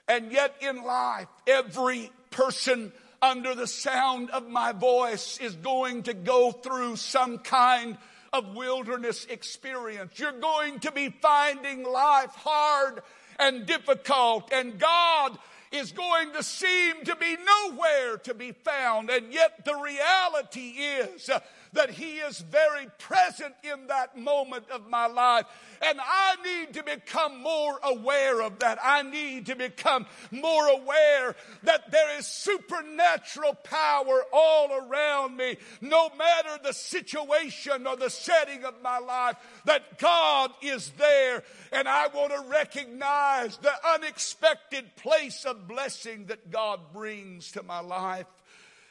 And 0.07 0.31
yet 0.31 0.53
in 0.61 0.83
life, 0.83 1.27
every 1.47 2.11
person 2.29 2.93
under 3.25 3.55
the 3.55 3.65
sound 3.65 4.29
of 4.29 4.47
my 4.47 4.71
voice 4.71 5.39
is 5.39 5.55
going 5.55 6.03
to 6.03 6.13
go 6.13 6.51
through 6.51 6.95
some 6.95 7.39
kind 7.39 7.97
of 8.31 8.55
wilderness 8.55 9.25
experience. 9.25 10.19
You're 10.19 10.39
going 10.39 10.79
to 10.81 10.91
be 10.91 11.09
finding 11.09 11.83
life 11.83 12.31
hard 12.35 13.01
and 13.39 13.65
difficult 13.65 14.53
and 14.53 14.77
God 14.77 15.37
is 15.71 15.91
going 15.91 16.33
to 16.33 16.43
seem 16.43 17.03
to 17.05 17.15
be 17.15 17.35
nowhere 17.35 18.17
to 18.17 18.33
be 18.35 18.51
found. 18.51 19.09
And 19.09 19.33
yet 19.33 19.65
the 19.65 19.75
reality 19.75 20.69
is 20.77 21.29
that 21.73 21.89
He 21.89 22.17
is 22.17 22.39
very 22.39 22.87
present 22.97 23.53
in 23.63 23.87
that 23.87 24.17
moment 24.17 24.69
of 24.69 24.89
my 24.89 25.07
life. 25.07 25.45
And 25.81 25.99
I 26.01 26.35
need 26.43 26.73
to 26.75 26.83
become 26.83 27.41
more 27.41 27.79
aware 27.83 28.41
of 28.41 28.59
that. 28.59 28.79
I 28.81 29.01
need 29.01 29.47
to 29.47 29.55
become 29.55 30.05
more 30.31 30.67
aware 30.67 31.35
that 31.63 31.91
there 31.91 32.17
is 32.17 32.25
supernatural 32.27 33.55
power 33.55 34.23
all 34.31 34.71
around 34.71 35.37
me, 35.37 35.57
no 35.81 36.09
matter 36.17 36.61
the 36.63 36.73
situation 36.73 37.87
or 37.87 37.95
the 37.95 38.09
setting 38.09 38.63
of 38.63 38.81
my 38.81 38.99
life, 38.99 39.35
that 39.65 39.99
God 39.99 40.51
is 40.61 40.91
there. 40.91 41.43
And 41.71 41.87
I 41.87 42.07
want 42.07 42.31
to 42.31 42.49
recognize 42.49 43.57
the 43.57 43.73
unexpected 43.93 44.95
place 44.95 45.45
of 45.45 45.67
blessing 45.67 46.25
that 46.27 46.51
God 46.51 46.79
brings 46.93 47.51
to 47.51 47.63
my 47.63 47.79
life. 47.79 48.27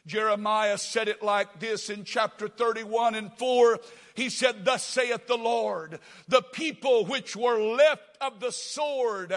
Jeremiah 0.06 0.76
said 0.76 1.08
it 1.08 1.22
like 1.22 1.60
this 1.60 1.88
in 1.88 2.04
chapter 2.04 2.46
31 2.48 3.14
and 3.14 3.32
4. 3.38 3.78
He 4.14 4.28
said, 4.28 4.64
Thus 4.64 4.84
saith 4.84 5.26
the 5.26 5.36
Lord, 5.36 5.98
the 6.28 6.42
people 6.42 7.06
which 7.06 7.34
were 7.34 7.58
left 7.58 8.18
of 8.20 8.40
the 8.40 8.52
sword 8.52 9.34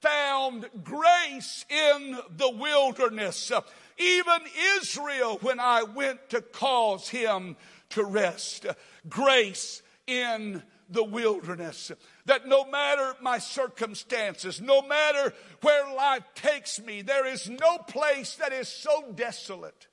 found 0.00 0.68
grace 0.82 1.64
in 1.68 2.18
the 2.36 2.50
wilderness. 2.50 3.52
Even 3.96 4.40
Israel, 4.76 5.38
when 5.40 5.60
I 5.60 5.84
went 5.84 6.30
to 6.30 6.40
cause 6.40 7.08
him 7.08 7.56
to 7.90 8.04
rest. 8.04 8.66
Grace 9.08 9.82
in 10.06 10.62
the 10.90 11.04
wilderness. 11.04 11.92
That 12.26 12.46
no 12.46 12.64
matter 12.64 13.14
my 13.20 13.38
circumstances, 13.38 14.60
no 14.60 14.82
matter 14.82 15.32
where 15.62 15.94
life 15.94 16.24
takes 16.34 16.80
me, 16.80 17.02
there 17.02 17.26
is 17.26 17.48
no 17.48 17.78
place 17.78 18.34
that 18.36 18.52
is 18.52 18.68
so 18.68 19.12
desolate 19.14 19.86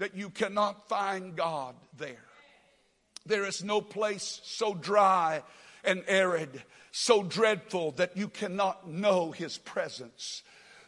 that 0.00 0.16
you 0.16 0.30
cannot 0.30 0.88
find 0.88 1.36
God 1.36 1.74
there. 1.98 2.24
There 3.26 3.44
is 3.44 3.62
no 3.62 3.82
place 3.82 4.40
so 4.44 4.72
dry 4.72 5.42
and 5.84 6.02
arid, 6.08 6.62
so 6.90 7.22
dreadful 7.22 7.92
that 7.92 8.16
you 8.16 8.28
cannot 8.28 8.88
know 8.88 9.30
His 9.30 9.58
presence. 9.58 10.42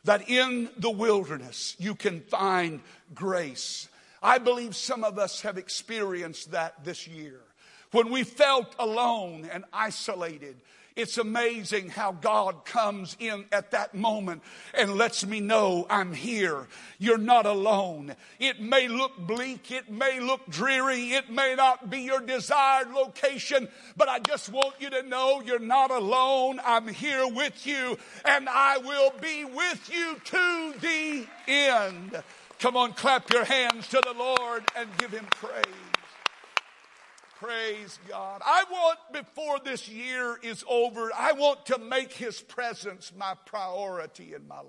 That 0.05 0.31
in 0.31 0.71
the 0.79 0.91
wilderness 0.91 1.77
you 1.79 1.95
can 1.95 2.23
find 2.23 2.81
grace. 3.15 3.87
I 4.23 4.39
believe 4.39 4.75
some 4.75 5.05
of 5.05 5.19
us 5.19 5.43
have 5.43 5.59
experienced 5.59 6.53
that 6.53 6.83
this 6.83 7.07
year. 7.07 7.41
When 7.91 8.11
we 8.11 8.25
felt 8.25 8.75
alone 8.79 9.47
and 9.53 9.65
isolated, 9.75 10.57
It's 10.95 11.17
amazing 11.17 11.89
how 11.91 12.13
God 12.13 12.65
comes 12.65 13.17
in 13.19 13.47
at 13.51 13.71
that 13.71 13.95
moment 13.95 14.43
and 14.75 14.95
lets 14.95 15.27
me 15.27 15.41
know 15.41 15.87
I'm 15.89 16.13
here. 16.13 16.69
You're 16.99 17.19
not 17.19 17.47
alone. 17.47 18.15
It 18.39 18.61
may 18.61 18.89
look 18.89 19.17
bleak. 19.19 19.71
It 19.71 19.91
may 19.91 20.21
look 20.21 20.47
dreary. 20.49 21.13
It 21.13 21.31
may 21.31 21.55
not 21.55 21.89
be 21.89 22.01
your 22.01 22.21
desired 22.21 22.91
location, 22.91 23.69
but 23.97 24.09
I 24.09 24.19
just 24.19 24.51
want 24.51 24.75
you 24.81 24.91
to 24.91 25.03
know 25.03 25.41
you're 25.41 25.59
not 25.59 25.91
alone. 25.91 26.61
I'm 26.65 26.89
here 26.89 27.27
with 27.27 27.67
you 27.67 27.99
and 28.25 28.49
I 28.49 28.79
will 28.79 29.13
be 29.21 29.45
with 29.45 29.91
you 29.93 30.21
to 30.25 30.75
the 30.81 31.27
end. 31.49 32.23
Come 32.59 32.77
on, 32.77 32.93
clap 32.93 33.33
your 33.33 33.45
hands 33.45 33.89
to 33.89 34.01
the 34.05 34.13
Lord 34.17 34.63
and 34.77 34.89
give 34.99 35.11
him 35.11 35.27
praise. 35.31 35.92
Praise 37.43 37.99
God. 38.07 38.41
I 38.45 38.63
want, 38.71 38.99
before 39.13 39.59
this 39.59 39.89
year 39.89 40.39
is 40.45 40.63
over, 40.69 41.11
I 41.13 41.33
want 41.33 41.67
to 41.67 41.79
make 41.79 42.13
His 42.13 42.41
presence 42.41 43.11
my 43.19 43.35
priority 43.47 44.33
in 44.33 44.47
my 44.47 44.61
life. 44.61 44.69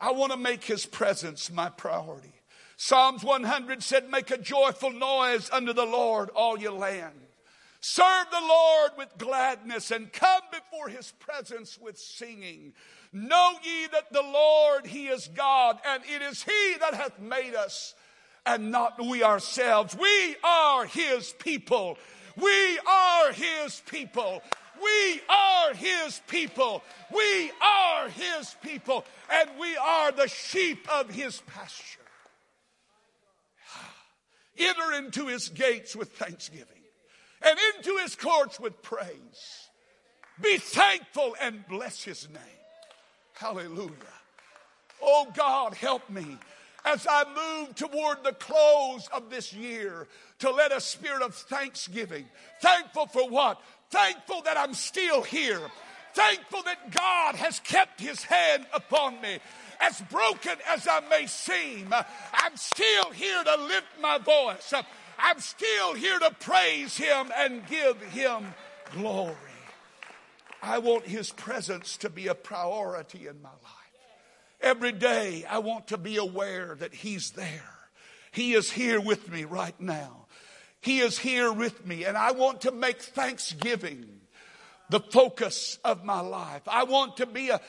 I 0.00 0.10
want 0.10 0.32
to 0.32 0.38
make 0.38 0.64
His 0.64 0.86
presence 0.86 1.48
my 1.48 1.68
priority. 1.68 2.32
Psalms 2.76 3.22
100 3.22 3.80
said, 3.80 4.10
Make 4.10 4.32
a 4.32 4.38
joyful 4.38 4.90
noise 4.90 5.48
unto 5.52 5.72
the 5.72 5.84
Lord, 5.84 6.30
all 6.30 6.58
your 6.58 6.72
land. 6.72 7.14
Serve 7.80 8.26
the 8.32 8.46
Lord 8.46 8.90
with 8.98 9.16
gladness 9.16 9.92
and 9.92 10.12
come 10.12 10.42
before 10.50 10.88
His 10.88 11.12
presence 11.20 11.78
with 11.80 11.96
singing. 11.96 12.72
Know 13.12 13.52
ye 13.62 13.86
that 13.92 14.12
the 14.12 14.22
Lord, 14.22 14.84
He 14.84 15.06
is 15.06 15.28
God, 15.28 15.78
and 15.86 16.02
it 16.12 16.22
is 16.22 16.42
He 16.42 16.74
that 16.80 16.94
hath 16.94 17.20
made 17.20 17.54
us 17.54 17.94
and 18.46 18.70
not 18.70 18.98
we 18.98 19.22
ourselves. 19.22 19.96
We 19.96 20.36
are 20.42 20.86
His 20.86 21.32
people. 21.38 21.98
We 22.36 22.78
are 22.78 23.32
His 23.32 23.82
people. 23.86 24.42
We 24.82 25.20
are 25.28 25.74
His 25.74 26.20
people. 26.26 26.82
We 27.12 27.50
are 27.62 28.08
His 28.08 28.54
people. 28.62 29.04
And 29.30 29.50
we 29.58 29.76
are 29.76 30.12
the 30.12 30.28
sheep 30.28 30.86
of 30.92 31.10
His 31.10 31.40
pasture. 31.46 32.00
Enter 34.58 34.92
into 34.94 35.26
His 35.26 35.48
gates 35.48 35.94
with 35.94 36.12
thanksgiving 36.12 36.66
and 37.42 37.58
into 37.76 37.96
His 37.98 38.16
courts 38.16 38.58
with 38.58 38.82
praise. 38.82 39.68
Be 40.40 40.56
thankful 40.56 41.36
and 41.40 41.66
bless 41.68 42.02
His 42.02 42.28
name. 42.28 42.40
Hallelujah. 43.34 43.90
Oh 45.02 45.26
God, 45.34 45.74
help 45.74 46.08
me 46.10 46.38
as 46.84 47.06
I 47.08 47.24
move 47.24 47.74
toward 47.74 48.24
the 48.24 48.32
close 48.32 49.08
of 49.12 49.30
this 49.30 49.52
year 49.52 50.06
to 50.40 50.50
let 50.50 50.72
a 50.72 50.80
spirit 50.80 51.22
of 51.22 51.34
thanksgiving. 51.34 52.26
Thankful 52.60 53.06
for 53.06 53.28
what? 53.28 53.60
Thankful 53.90 54.42
that 54.42 54.56
I'm 54.56 54.74
still 54.74 55.22
here. 55.22 55.60
Thankful 56.14 56.62
that 56.64 56.90
God 56.90 57.36
has 57.36 57.60
kept 57.60 58.00
his 58.00 58.22
hand 58.24 58.66
upon 58.72 59.20
me. 59.20 59.38
As 59.80 60.00
broken 60.10 60.56
as 60.68 60.86
I 60.88 61.00
may 61.08 61.26
seem, 61.26 61.92
I'm 61.92 62.56
still 62.56 63.10
here 63.12 63.44
to 63.44 63.56
lift 63.62 63.86
my 64.00 64.18
voice. 64.18 64.72
I'm 65.18 65.40
still 65.40 65.94
here 65.94 66.18
to 66.18 66.30
praise 66.40 66.96
him 66.96 67.30
and 67.36 67.66
give 67.66 68.00
him 68.02 68.54
glory. 68.92 69.36
I 70.62 70.78
want 70.78 71.06
his 71.06 71.30
presence 71.30 71.96
to 71.98 72.10
be 72.10 72.26
a 72.26 72.34
priority 72.34 73.26
in 73.26 73.40
my 73.40 73.48
life. 73.48 73.79
Every 74.60 74.92
day 74.92 75.44
I 75.48 75.58
want 75.58 75.88
to 75.88 75.98
be 75.98 76.16
aware 76.16 76.76
that 76.78 76.94
He's 76.94 77.30
there. 77.30 77.78
He 78.32 78.54
is 78.54 78.70
here 78.70 79.00
with 79.00 79.30
me 79.30 79.44
right 79.44 79.78
now. 79.80 80.26
He 80.80 81.00
is 81.00 81.18
here 81.18 81.52
with 81.52 81.86
me, 81.86 82.04
and 82.04 82.16
I 82.16 82.32
want 82.32 82.62
to 82.62 82.72
make 82.72 83.02
thanksgiving 83.02 84.06
the 84.88 85.00
focus 85.00 85.78
of 85.84 86.04
my 86.04 86.20
life. 86.20 86.62
I 86.66 86.84
want 86.84 87.18
to 87.18 87.26
be 87.26 87.50
a, 87.50 87.60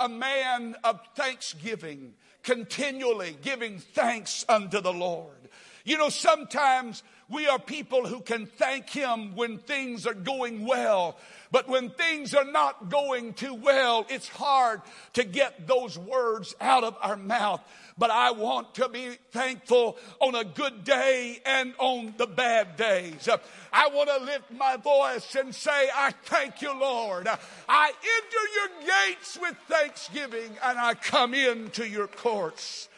a 0.00 0.08
man 0.08 0.74
of 0.82 1.00
thanksgiving, 1.14 2.14
continually 2.42 3.36
giving 3.42 3.78
thanks 3.78 4.44
unto 4.48 4.80
the 4.80 4.92
Lord. 4.92 5.48
You 5.84 5.98
know, 5.98 6.08
sometimes 6.08 7.02
we 7.28 7.46
are 7.46 7.58
people 7.58 8.06
who 8.06 8.20
can 8.20 8.46
thank 8.46 8.90
Him 8.90 9.34
when 9.34 9.58
things 9.58 10.06
are 10.06 10.14
going 10.14 10.66
well. 10.66 11.16
But 11.50 11.68
when 11.68 11.90
things 11.90 12.34
are 12.34 12.44
not 12.44 12.90
going 12.90 13.34
too 13.34 13.54
well, 13.54 14.06
it's 14.08 14.28
hard 14.28 14.82
to 15.14 15.24
get 15.24 15.66
those 15.66 15.96
words 15.96 16.54
out 16.60 16.84
of 16.84 16.96
our 17.00 17.16
mouth. 17.16 17.60
But 17.96 18.10
I 18.10 18.32
want 18.32 18.74
to 18.74 18.88
be 18.88 19.10
thankful 19.30 19.96
on 20.20 20.34
a 20.34 20.44
good 20.44 20.82
day 20.82 21.40
and 21.46 21.72
on 21.78 22.14
the 22.16 22.26
bad 22.26 22.76
days. 22.76 23.28
I 23.72 23.88
want 23.88 24.10
to 24.10 24.24
lift 24.24 24.50
my 24.50 24.76
voice 24.76 25.34
and 25.36 25.54
say, 25.54 25.88
I 25.94 26.12
thank 26.24 26.60
you, 26.60 26.78
Lord. 26.78 27.28
I 27.68 27.92
enter 27.92 28.54
your 28.56 29.14
gates 29.14 29.38
with 29.40 29.56
thanksgiving 29.68 30.56
and 30.62 30.78
I 30.78 30.94
come 30.94 31.34
into 31.34 31.88
your 31.88 32.08
courts 32.08 32.88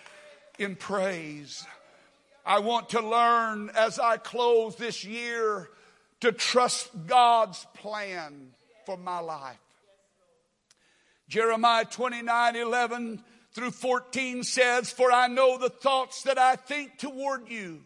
in 0.59 0.77
praise. 0.77 1.67
I 2.47 2.61
want 2.61 2.91
to 2.91 3.01
learn 3.01 3.71
as 3.77 3.99
I 3.99 4.19
close 4.19 4.77
this 4.77 5.05
year 5.05 5.69
to 6.21 6.31
trust 6.31 6.91
God's 7.09 7.67
plan 7.75 8.53
for 8.87 8.97
my 8.97 9.19
life. 9.19 9.59
Jeremiah 11.29 11.85
29 11.85 12.55
11 12.55 13.25
through 13.51 13.73
14 13.73 14.45
says, 14.45 14.93
For 14.93 15.11
I 15.11 15.27
know 15.27 15.59
the 15.59 15.71
thoughts 15.71 16.23
that 16.23 16.39
I 16.39 16.55
think 16.55 16.99
toward 16.99 17.49
you, 17.49 17.83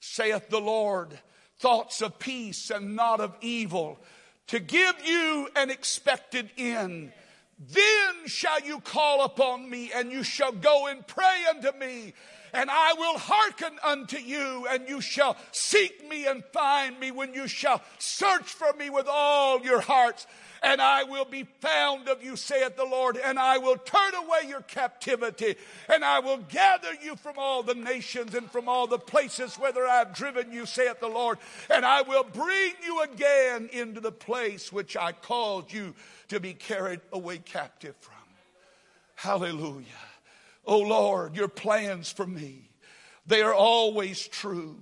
saith 0.00 0.48
the 0.48 0.60
Lord, 0.60 1.16
thoughts 1.60 2.02
of 2.02 2.18
peace 2.18 2.70
and 2.70 2.96
not 2.96 3.20
of 3.20 3.36
evil, 3.40 4.00
to 4.48 4.58
give 4.58 4.94
you 5.06 5.48
an 5.54 5.70
expected 5.70 6.50
end. 6.58 7.12
Then 7.60 8.26
shall 8.26 8.60
you 8.60 8.80
call 8.80 9.24
upon 9.24 9.70
me, 9.70 9.92
and 9.94 10.10
you 10.10 10.24
shall 10.24 10.52
go 10.52 10.88
and 10.88 11.06
pray 11.06 11.44
unto 11.48 11.78
me 11.78 12.14
and 12.52 12.70
I 12.70 12.94
will 12.94 13.18
hearken 13.18 13.78
unto 13.82 14.18
you, 14.18 14.66
and 14.70 14.88
you 14.88 15.00
shall 15.00 15.36
seek 15.52 16.08
me 16.08 16.26
and 16.26 16.44
find 16.52 16.98
me 16.98 17.10
when 17.10 17.34
you 17.34 17.48
shall 17.48 17.82
search 17.98 18.44
for 18.44 18.72
me 18.74 18.90
with 18.90 19.06
all 19.08 19.60
your 19.62 19.80
hearts. 19.80 20.26
And 20.62 20.82
I 20.82 21.04
will 21.04 21.24
be 21.24 21.44
found 21.60 22.08
of 22.08 22.22
you, 22.22 22.36
saith 22.36 22.76
the 22.76 22.84
Lord, 22.84 23.16
and 23.16 23.38
I 23.38 23.56
will 23.56 23.78
turn 23.78 24.14
away 24.14 24.40
your 24.46 24.60
captivity, 24.60 25.56
and 25.88 26.04
I 26.04 26.20
will 26.20 26.36
gather 26.36 26.92
you 27.02 27.16
from 27.16 27.36
all 27.38 27.62
the 27.62 27.74
nations 27.74 28.34
and 28.34 28.50
from 28.50 28.68
all 28.68 28.86
the 28.86 28.98
places 28.98 29.54
whither 29.54 29.86
I 29.86 30.00
have 30.00 30.14
driven 30.14 30.52
you, 30.52 30.66
saith 30.66 31.00
the 31.00 31.08
Lord, 31.08 31.38
and 31.70 31.86
I 31.86 32.02
will 32.02 32.24
bring 32.24 32.72
you 32.84 33.02
again 33.02 33.70
into 33.72 34.00
the 34.00 34.12
place 34.12 34.70
which 34.70 34.98
I 34.98 35.12
called 35.12 35.72
you 35.72 35.94
to 36.28 36.40
be 36.40 36.52
carried 36.52 37.00
away 37.10 37.38
captive 37.38 37.96
from. 38.00 38.14
Hallelujah. 39.14 39.86
Oh 40.70 40.78
Lord, 40.78 41.34
your 41.34 41.48
plans 41.48 42.12
for 42.12 42.24
me, 42.24 42.70
they 43.26 43.42
are 43.42 43.52
always 43.52 44.26
true. 44.28 44.78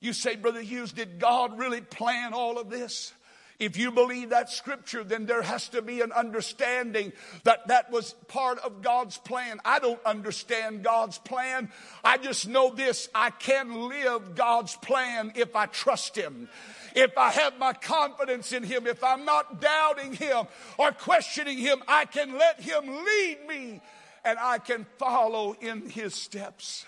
You 0.00 0.12
say, 0.12 0.34
Brother 0.34 0.60
Hughes, 0.60 0.92
did 0.92 1.20
God 1.20 1.56
really 1.56 1.80
plan 1.80 2.34
all 2.34 2.58
of 2.58 2.68
this? 2.68 3.12
If 3.60 3.76
you 3.76 3.92
believe 3.92 4.30
that 4.30 4.50
scripture, 4.50 5.04
then 5.04 5.26
there 5.26 5.42
has 5.42 5.68
to 5.68 5.82
be 5.82 6.00
an 6.00 6.10
understanding 6.10 7.12
that 7.44 7.68
that 7.68 7.92
was 7.92 8.14
part 8.26 8.58
of 8.58 8.82
God's 8.82 9.18
plan. 9.18 9.60
I 9.64 9.78
don't 9.78 10.02
understand 10.04 10.82
God's 10.82 11.18
plan. 11.18 11.70
I 12.02 12.16
just 12.16 12.48
know 12.48 12.74
this 12.74 13.08
I 13.14 13.30
can 13.30 13.88
live 13.88 14.34
God's 14.34 14.74
plan 14.76 15.32
if 15.36 15.54
I 15.54 15.66
trust 15.66 16.16
Him. 16.16 16.48
If 16.96 17.16
I 17.16 17.30
have 17.30 17.56
my 17.58 17.74
confidence 17.74 18.52
in 18.52 18.64
Him, 18.64 18.88
if 18.88 19.04
I'm 19.04 19.24
not 19.24 19.60
doubting 19.60 20.14
Him 20.14 20.46
or 20.76 20.90
questioning 20.90 21.58
Him, 21.58 21.82
I 21.86 22.06
can 22.06 22.36
let 22.36 22.60
Him 22.60 22.84
lead 22.84 23.38
me 23.46 23.80
and 24.24 24.38
I 24.38 24.58
can 24.58 24.86
follow 24.98 25.54
in 25.60 25.88
his 25.88 26.14
steps. 26.14 26.86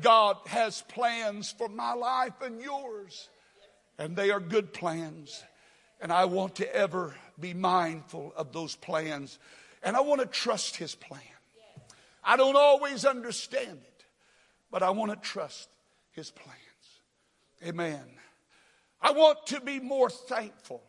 God 0.00 0.36
has 0.46 0.82
plans 0.82 1.50
for 1.50 1.68
my 1.68 1.92
life 1.92 2.40
and 2.42 2.60
yours, 2.60 3.28
and 3.98 4.16
they 4.16 4.30
are 4.30 4.40
good 4.40 4.72
plans. 4.72 5.42
And 6.00 6.12
I 6.12 6.24
want 6.24 6.56
to 6.56 6.74
ever 6.74 7.14
be 7.38 7.54
mindful 7.54 8.32
of 8.36 8.52
those 8.52 8.74
plans, 8.74 9.38
and 9.82 9.96
I 9.96 10.00
want 10.00 10.20
to 10.20 10.26
trust 10.26 10.76
his 10.76 10.94
plan. 10.94 11.20
I 12.24 12.36
don't 12.36 12.56
always 12.56 13.04
understand 13.04 13.80
it, 13.82 14.04
but 14.70 14.82
I 14.82 14.90
want 14.90 15.12
to 15.12 15.16
trust 15.16 15.68
his 16.12 16.30
plans. 16.30 16.58
Amen. 17.64 18.04
I 19.00 19.12
want 19.12 19.46
to 19.46 19.60
be 19.60 19.80
more 19.80 20.10
thankful. 20.10 20.82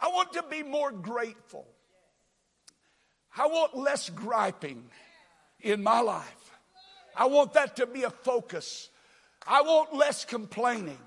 I 0.00 0.08
want 0.08 0.32
to 0.34 0.44
be 0.50 0.62
more 0.62 0.90
grateful. 0.90 1.66
I 3.36 3.46
want 3.46 3.76
less 3.76 4.10
griping 4.10 4.84
in 5.60 5.82
my 5.82 6.00
life. 6.00 6.52
I 7.16 7.26
want 7.26 7.54
that 7.54 7.76
to 7.76 7.86
be 7.86 8.02
a 8.02 8.10
focus. 8.10 8.88
I 9.46 9.62
want 9.62 9.94
less 9.94 10.24
complaining. 10.24 10.98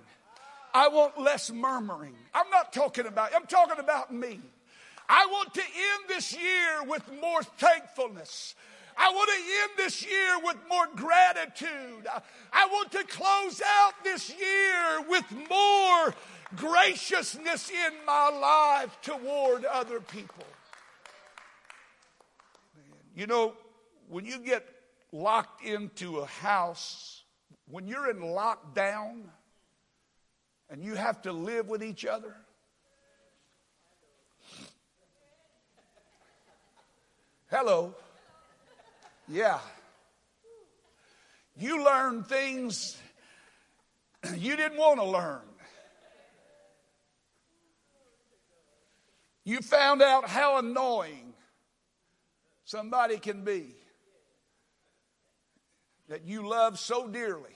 I 0.74 0.90
want 0.90 1.20
less 1.20 1.52
murmuring. 1.52 2.16
I'm 2.34 2.50
not 2.50 2.74
talking 2.74 3.08
about, 3.08 3.32
I'm 3.36 3.48
talking 3.48 3.80
about 3.80 4.14
me. 4.14 4.40
I 5.10 5.26
want 5.28 5.54
to 5.54 5.62
end 5.62 6.04
this 6.10 6.34
year 6.36 6.84
with 6.86 7.04
more 7.22 7.42
thankfulness. 7.44 8.56
I 8.98 9.12
want 9.12 9.30
to 9.30 9.36
end 9.62 9.72
this 9.78 10.06
year 10.06 10.40
with 10.44 10.58
more 10.68 10.88
gratitude. 10.96 12.08
I 12.52 12.68
want 12.68 12.92
to 12.92 13.04
close 13.06 13.62
out 13.66 13.94
this 14.04 14.34
year 14.38 15.02
with 15.08 15.26
more 15.50 16.14
graciousness 16.56 17.70
in 17.70 17.94
my 18.06 18.30
life 18.30 18.98
toward 19.02 19.66
other 19.66 20.00
people. 20.00 20.46
You 23.18 23.26
know, 23.26 23.56
when 24.10 24.26
you 24.26 24.38
get 24.38 24.64
locked 25.12 25.66
into 25.66 26.20
a 26.20 26.28
house, 26.28 27.24
when 27.68 27.88
you're 27.88 28.12
in 28.12 28.18
lockdown 28.18 29.24
and 30.70 30.84
you 30.84 30.94
have 30.94 31.24
to 31.24 31.32
live 31.32 31.68
with 31.68 31.84
each 31.84 32.06
other, 32.06 32.36
hello, 37.50 37.96
yeah. 39.28 39.62
You 41.58 41.84
learn 41.84 42.24
things 42.24 43.00
you 44.36 44.56
didn't 44.56 44.78
want 44.78 45.00
to 45.00 45.06
learn. 45.08 45.42
You 49.44 49.62
found 49.62 50.04
out 50.04 50.30
how 50.30 50.60
annoying 50.60 51.34
somebody 52.68 53.18
can 53.18 53.44
be 53.46 53.74
that 56.10 56.26
you 56.26 56.48
love 56.48 56.78
so 56.78 57.08
dearly. 57.08 57.56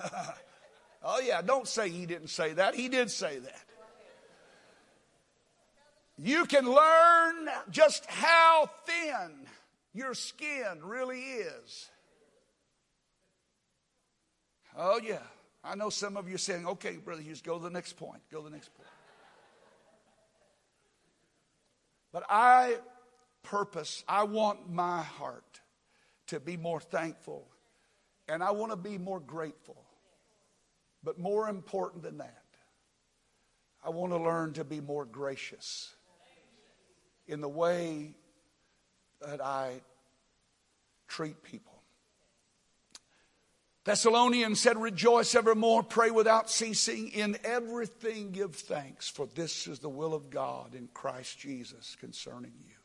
oh, 1.02 1.20
yeah, 1.24 1.42
don't 1.42 1.66
say 1.68 1.88
he 1.88 2.06
didn't 2.06 2.28
say 2.28 2.54
that. 2.54 2.74
He 2.74 2.88
did 2.88 3.10
say 3.10 3.40
that. 3.40 3.64
You 6.18 6.44
can 6.44 6.66
learn 6.66 7.48
just 7.70 8.06
how 8.06 8.70
thin 8.86 9.32
your 9.92 10.14
skin 10.14 10.78
really 10.82 11.20
is. 11.20 11.90
Oh, 14.76 15.00
yeah. 15.02 15.18
I 15.64 15.74
know 15.74 15.90
some 15.90 16.16
of 16.16 16.28
you 16.28 16.36
are 16.36 16.38
saying, 16.38 16.66
okay, 16.66 16.96
Brother 16.96 17.22
Hughes, 17.22 17.40
go 17.40 17.58
to 17.58 17.64
the 17.64 17.70
next 17.70 17.94
point. 17.94 18.22
Go 18.30 18.38
to 18.38 18.44
the 18.44 18.54
next 18.54 18.74
point. 18.74 18.88
But 22.12 22.24
I 22.28 22.76
purpose, 23.42 24.04
I 24.08 24.24
want 24.24 24.70
my 24.70 25.02
heart 25.02 25.60
to 26.28 26.40
be 26.40 26.56
more 26.56 26.80
thankful 26.80 27.46
and 28.28 28.42
I 28.42 28.52
want 28.52 28.72
to 28.72 28.76
be 28.76 28.98
more 28.98 29.20
grateful. 29.20 29.76
But 31.04 31.18
more 31.18 31.48
important 31.48 32.02
than 32.02 32.18
that, 32.18 32.44
I 33.84 33.90
want 33.90 34.12
to 34.12 34.18
learn 34.18 34.52
to 34.54 34.64
be 34.64 34.80
more 34.80 35.04
gracious 35.04 35.94
in 37.26 37.40
the 37.40 37.48
way 37.48 38.14
that 39.20 39.44
I 39.44 39.80
treat 41.08 41.42
people. 41.42 41.72
Thessalonians 43.84 44.60
said, 44.60 44.78
Rejoice 44.78 45.34
evermore, 45.34 45.82
pray 45.82 46.12
without 46.12 46.48
ceasing, 46.48 47.08
in 47.08 47.36
everything 47.42 48.30
give 48.30 48.54
thanks, 48.54 49.08
for 49.08 49.26
this 49.34 49.66
is 49.66 49.80
the 49.80 49.88
will 49.88 50.14
of 50.14 50.30
God 50.30 50.76
in 50.76 50.88
Christ 50.94 51.40
Jesus 51.40 51.96
concerning 51.98 52.52
you. 52.64 52.81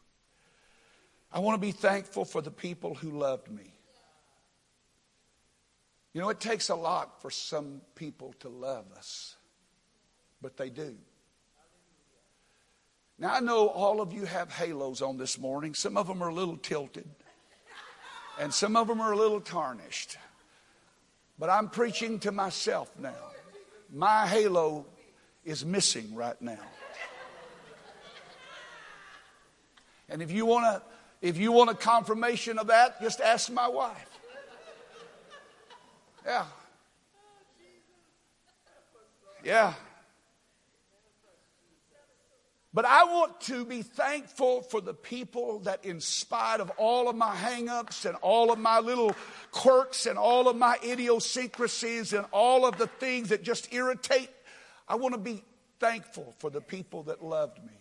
I 1.31 1.39
want 1.39 1.55
to 1.55 1.65
be 1.65 1.71
thankful 1.71 2.25
for 2.25 2.41
the 2.41 2.51
people 2.51 2.95
who 2.95 3.11
loved 3.11 3.49
me. 3.49 3.73
You 6.13 6.21
know, 6.21 6.29
it 6.29 6.39
takes 6.39 6.69
a 6.69 6.75
lot 6.75 7.21
for 7.21 7.29
some 7.29 7.81
people 7.95 8.33
to 8.39 8.49
love 8.49 8.85
us, 8.95 9.35
but 10.41 10.57
they 10.57 10.69
do. 10.69 10.95
Now, 13.19 13.33
I 13.33 13.39
know 13.39 13.67
all 13.67 13.99
of 14.01 14.13
you 14.13 14.25
have 14.25 14.51
halos 14.51 15.01
on 15.01 15.17
this 15.17 15.37
morning. 15.37 15.73
Some 15.73 15.97
of 15.97 16.07
them 16.07 16.21
are 16.21 16.29
a 16.29 16.33
little 16.33 16.57
tilted, 16.57 17.07
and 18.39 18.53
some 18.53 18.75
of 18.75 18.87
them 18.87 19.01
are 19.01 19.11
a 19.11 19.17
little 19.17 19.41
tarnished. 19.41 20.17
But 21.39 21.49
I'm 21.49 21.69
preaching 21.69 22.19
to 22.19 22.31
myself 22.31 22.89
now. 22.97 23.13
My 23.93 24.27
halo 24.27 24.85
is 25.45 25.65
missing 25.65 26.15
right 26.15 26.39
now. 26.41 26.59
And 30.09 30.21
if 30.21 30.31
you 30.31 30.45
want 30.45 30.65
to 30.65 30.96
if 31.21 31.37
you 31.37 31.51
want 31.51 31.69
a 31.69 31.75
confirmation 31.75 32.59
of 32.59 32.67
that, 32.67 33.01
just 33.01 33.21
ask 33.21 33.51
my 33.51 33.67
wife. 33.67 34.09
Yeah. 36.25 36.45
Yeah. 39.43 39.73
But 42.73 42.85
I 42.85 43.05
want 43.05 43.41
to 43.41 43.65
be 43.65 43.81
thankful 43.81 44.61
for 44.61 44.81
the 44.81 44.93
people 44.93 45.59
that, 45.61 45.83
in 45.83 45.99
spite 45.99 46.59
of 46.59 46.69
all 46.77 47.09
of 47.09 47.15
my 47.15 47.33
hangups 47.33 48.05
and 48.05 48.15
all 48.17 48.51
of 48.51 48.59
my 48.59 48.79
little 48.79 49.15
quirks 49.51 50.05
and 50.05 50.15
all 50.15 50.47
of 50.47 50.55
my 50.55 50.77
idiosyncrasies 50.83 52.13
and 52.13 52.27
all 52.31 52.67
of 52.67 52.77
the 52.77 52.85
things 52.85 53.29
that 53.29 53.41
just 53.41 53.73
irritate, 53.73 54.29
I 54.87 54.95
want 54.95 55.15
to 55.15 55.19
be 55.19 55.43
thankful 55.79 56.35
for 56.37 56.51
the 56.51 56.61
people 56.61 57.03
that 57.03 57.23
loved 57.23 57.57
me. 57.65 57.76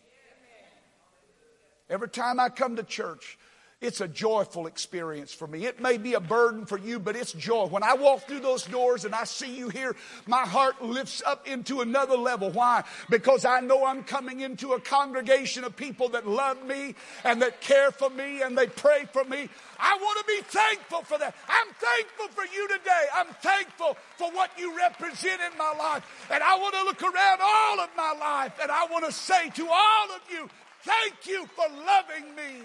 Every 1.88 2.08
time 2.08 2.40
I 2.40 2.48
come 2.48 2.76
to 2.76 2.82
church, 2.82 3.38
it's 3.78 4.00
a 4.00 4.08
joyful 4.08 4.66
experience 4.66 5.34
for 5.34 5.46
me. 5.46 5.66
It 5.66 5.82
may 5.82 5.98
be 5.98 6.14
a 6.14 6.20
burden 6.20 6.64
for 6.64 6.78
you, 6.78 6.98
but 6.98 7.14
it's 7.14 7.32
joy. 7.32 7.66
When 7.66 7.82
I 7.82 7.92
walk 7.92 8.22
through 8.22 8.40
those 8.40 8.64
doors 8.64 9.04
and 9.04 9.14
I 9.14 9.24
see 9.24 9.54
you 9.54 9.68
here, 9.68 9.94
my 10.26 10.46
heart 10.46 10.82
lifts 10.82 11.22
up 11.26 11.46
into 11.46 11.82
another 11.82 12.16
level. 12.16 12.50
Why? 12.50 12.84
Because 13.10 13.44
I 13.44 13.60
know 13.60 13.84
I'm 13.84 14.02
coming 14.02 14.40
into 14.40 14.72
a 14.72 14.80
congregation 14.80 15.62
of 15.62 15.76
people 15.76 16.08
that 16.10 16.26
love 16.26 16.64
me 16.66 16.94
and 17.22 17.42
that 17.42 17.60
care 17.60 17.90
for 17.90 18.08
me 18.08 18.40
and 18.40 18.56
they 18.56 18.66
pray 18.66 19.04
for 19.12 19.24
me. 19.24 19.46
I 19.78 19.98
want 20.00 20.18
to 20.20 20.24
be 20.24 20.40
thankful 20.48 21.02
for 21.02 21.18
that. 21.18 21.36
I'm 21.46 21.74
thankful 21.74 22.28
for 22.28 22.50
you 22.50 22.66
today. 22.68 23.04
I'm 23.14 23.34
thankful 23.42 23.98
for 24.16 24.30
what 24.32 24.50
you 24.58 24.74
represent 24.74 25.42
in 25.52 25.58
my 25.58 25.74
life. 25.78 26.02
And 26.30 26.42
I 26.42 26.56
want 26.56 26.74
to 26.76 26.82
look 26.84 27.02
around 27.02 27.40
all 27.42 27.80
of 27.80 27.90
my 27.94 28.14
life 28.18 28.54
and 28.62 28.70
I 28.70 28.86
want 28.86 29.04
to 29.04 29.12
say 29.12 29.50
to 29.50 29.68
all 29.70 30.06
of 30.12 30.22
you, 30.32 30.48
thank 30.86 31.26
you 31.26 31.46
for 31.54 31.66
loving 31.84 32.34
me 32.34 32.62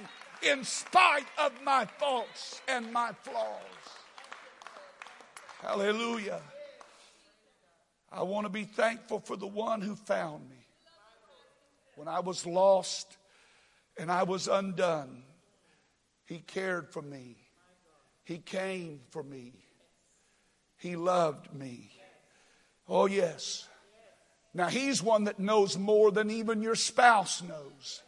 in 0.50 0.64
spite 0.64 1.28
of 1.38 1.52
my 1.64 1.86
faults 2.00 2.62
and 2.68 2.92
my 2.94 3.12
flaws. 3.24 3.62
Hallelujah. 5.62 6.42
I 8.12 8.24
want 8.24 8.46
to 8.46 8.50
be 8.50 8.64
thankful 8.64 9.20
for 9.20 9.36
the 9.36 9.48
one 9.48 9.82
who 9.82 9.96
found 9.96 10.50
me. 10.50 10.56
When 11.96 12.08
I 12.08 12.20
was 12.20 12.46
lost 12.46 13.18
and 13.98 14.12
I 14.12 14.24
was 14.24 14.48
undone, 14.48 15.24
he 16.26 16.40
cared 16.40 16.90
for 16.90 17.02
me. 17.02 17.36
He 18.24 18.38
came 18.38 19.02
for 19.12 19.24
me. 19.24 19.54
He 20.78 20.96
loved 20.96 21.54
me. 21.54 21.92
Oh, 22.88 23.06
yes. 23.06 23.68
Now, 24.54 24.68
he's 24.68 25.02
one 25.02 25.26
that 25.26 25.40
knows 25.40 25.78
more 25.78 26.12
than 26.12 26.30
even 26.32 26.62
your 26.62 26.76
spouse 26.76 27.42
knows. 27.42 28.02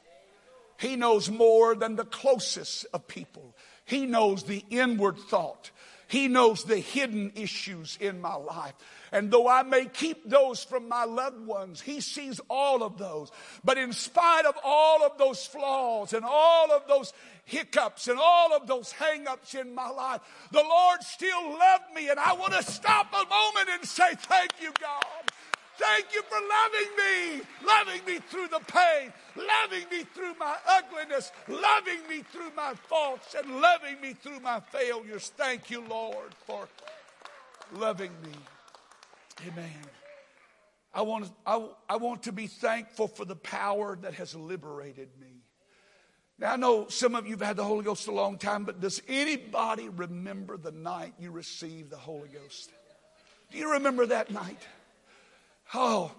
He 0.84 0.98
knows 0.98 1.30
more 1.30 1.76
than 1.76 1.96
the 1.96 2.04
closest 2.04 2.86
of 2.94 3.08
people. 3.08 3.56
He 3.86 4.06
knows 4.06 4.44
the 4.44 4.66
inward 4.70 5.18
thought. 5.18 5.72
He 6.10 6.28
knows 6.28 6.66
the 6.66 6.78
hidden 6.78 7.32
issues 7.36 7.98
in 8.02 8.20
my 8.20 8.36
life. 8.36 8.74
And 9.14 9.32
though 9.32 9.48
I 9.48 9.64
may 9.64 9.86
keep 9.86 10.30
those 10.30 10.62
from 10.62 10.90
my 10.90 11.06
loved 11.06 11.48
ones, 11.48 11.80
He 11.80 12.02
sees 12.02 12.42
all 12.50 12.84
of 12.84 12.98
those. 12.98 13.32
But 13.64 13.78
in 13.78 13.94
spite 13.94 14.46
of 14.46 14.56
all 14.62 15.06
of 15.06 15.18
those 15.18 15.48
flaws 15.48 16.12
and 16.12 16.26
all 16.26 16.70
of 16.74 16.86
those 16.90 17.14
hiccups 17.46 18.10
and 18.10 18.20
all 18.20 18.54
of 18.54 18.68
those 18.68 18.92
hangups 18.92 19.56
in 19.56 19.74
my 19.74 19.90
life, 19.90 20.20
the 20.52 20.64
Lord 20.64 21.02
still 21.02 21.50
loved 21.58 21.94
me. 21.96 22.10
And 22.10 22.20
I 22.20 22.34
want 22.34 22.52
to 22.56 22.64
stop 22.64 23.08
a 23.14 23.24
moment 23.30 23.70
and 23.80 23.88
say, 23.88 24.16
Thank 24.16 24.52
you, 24.62 24.72
God. 24.82 25.32
Thank 25.84 26.14
you 26.14 26.22
for 26.24 26.38
loving 26.40 26.96
me, 26.96 27.42
loving 27.68 28.06
me 28.06 28.20
through 28.30 28.48
the 28.48 28.62
pain, 28.72 29.12
loving 29.36 29.90
me 29.92 30.06
through 30.16 30.34
my 30.40 30.56
ugliness, 30.66 31.30
loving 31.50 32.08
me 32.10 32.24
through 32.32 32.52
my 32.56 32.74
faults, 32.88 33.36
and 33.38 33.60
loving 33.60 34.00
me 34.00 34.14
through 34.14 34.40
my 34.40 34.62
failures. 34.62 35.34
Thank 35.36 35.70
you, 35.70 35.84
Lord, 35.86 36.34
for 36.48 36.70
loving 37.74 38.12
me. 38.24 38.32
Amen. 39.46 39.74
I 40.94 41.02
want, 41.02 41.30
I, 41.46 41.68
I 41.90 41.98
want 41.98 42.24
to 42.24 42.32
be 42.32 42.48
thankful 42.48 43.10
for 43.10 43.26
the 43.26 43.36
power 43.36 43.98
that 44.04 44.14
has 44.14 44.34
liberated 44.34 45.10
me. 45.20 45.42
Now, 46.40 46.54
I 46.54 46.56
know 46.56 46.88
some 46.88 47.14
of 47.14 47.26
you 47.28 47.34
have 47.34 47.42
had 47.42 47.58
the 47.58 47.66
Holy 47.66 47.84
Ghost 47.84 48.08
a 48.08 48.12
long 48.12 48.38
time, 48.38 48.64
but 48.64 48.80
does 48.80 49.02
anybody 49.06 49.90
remember 49.90 50.56
the 50.56 50.72
night 50.72 51.14
you 51.20 51.32
received 51.32 51.90
the 51.90 51.98
Holy 51.98 52.30
Ghost? 52.30 52.72
Do 53.52 53.58
you 53.58 53.74
remember 53.74 54.06
that 54.06 54.32
night? 54.32 54.62
Oh, 55.74 56.12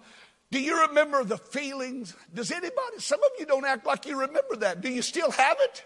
do 0.51 0.59
you 0.59 0.87
remember 0.87 1.23
the 1.23 1.37
feelings? 1.37 2.15
Does 2.33 2.51
anybody, 2.51 2.99
some 2.99 3.21
of 3.23 3.29
you 3.39 3.45
don't 3.45 3.65
act 3.65 3.85
like 3.85 4.05
you 4.05 4.19
remember 4.19 4.57
that. 4.57 4.81
Do 4.81 4.89
you 4.89 5.01
still 5.01 5.31
have 5.31 5.57
it? 5.59 5.83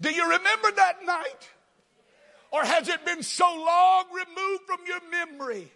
Do 0.00 0.10
you 0.10 0.22
remember 0.22 0.70
that 0.76 1.04
night? 1.04 1.48
Or 2.50 2.64
has 2.64 2.88
it 2.88 3.04
been 3.04 3.22
so 3.22 3.44
long 3.44 4.04
removed 4.12 4.62
from 4.66 4.78
your 4.86 5.00
memory? 5.10 5.70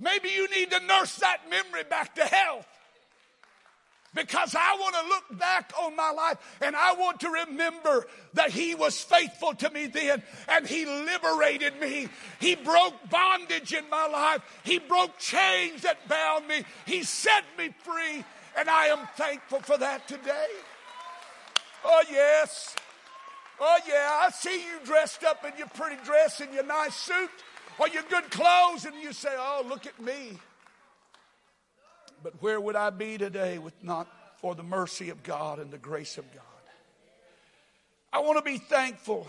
Maybe 0.00 0.30
you 0.30 0.48
need 0.50 0.70
to 0.70 0.80
nurse 0.80 1.16
that 1.16 1.48
memory 1.48 1.84
back 1.88 2.14
to 2.16 2.24
health. 2.24 2.66
Because 4.14 4.54
I 4.54 4.76
want 4.80 4.94
to 4.94 5.08
look 5.08 5.40
back 5.40 5.72
on 5.80 5.96
my 5.96 6.10
life 6.10 6.38
and 6.60 6.74
I 6.76 6.94
want 6.94 7.20
to 7.20 7.30
remember 7.30 8.06
that 8.34 8.50
He 8.50 8.74
was 8.74 9.00
faithful 9.00 9.54
to 9.56 9.70
me 9.70 9.86
then 9.86 10.22
and 10.48 10.66
He 10.66 10.86
liberated 10.86 11.80
me. 11.80 12.08
He 12.40 12.54
broke 12.54 12.94
bondage 13.10 13.72
in 13.72 13.88
my 13.90 14.06
life. 14.06 14.42
He 14.62 14.78
broke 14.78 15.18
chains 15.18 15.82
that 15.82 16.08
bound 16.08 16.46
me. 16.46 16.64
He 16.86 17.02
set 17.02 17.44
me 17.58 17.74
free 17.82 18.24
and 18.56 18.70
I 18.70 18.86
am 18.86 19.00
thankful 19.16 19.60
for 19.60 19.76
that 19.78 20.06
today. 20.06 20.46
Oh, 21.84 22.02
yes. 22.10 22.74
Oh, 23.60 23.78
yeah. 23.86 24.20
I 24.22 24.30
see 24.30 24.62
you 24.64 24.84
dressed 24.84 25.24
up 25.24 25.44
in 25.44 25.52
your 25.58 25.68
pretty 25.68 26.02
dress 26.04 26.40
and 26.40 26.52
your 26.54 26.64
nice 26.64 26.94
suit 26.94 27.30
or 27.78 27.88
your 27.88 28.04
good 28.08 28.30
clothes 28.30 28.84
and 28.84 28.94
you 29.02 29.12
say, 29.12 29.34
oh, 29.36 29.64
look 29.68 29.86
at 29.86 30.00
me. 30.00 30.38
But 32.24 32.40
where 32.40 32.58
would 32.58 32.74
I 32.74 32.88
be 32.88 33.18
today 33.18 33.58
with 33.58 33.74
not 33.84 34.08
for 34.38 34.54
the 34.54 34.62
mercy 34.62 35.10
of 35.10 35.22
God 35.22 35.58
and 35.58 35.70
the 35.70 35.76
grace 35.76 36.16
of 36.16 36.24
God? 36.32 36.42
I 38.10 38.20
want 38.20 38.38
to 38.38 38.42
be 38.42 38.56
thankful 38.56 39.28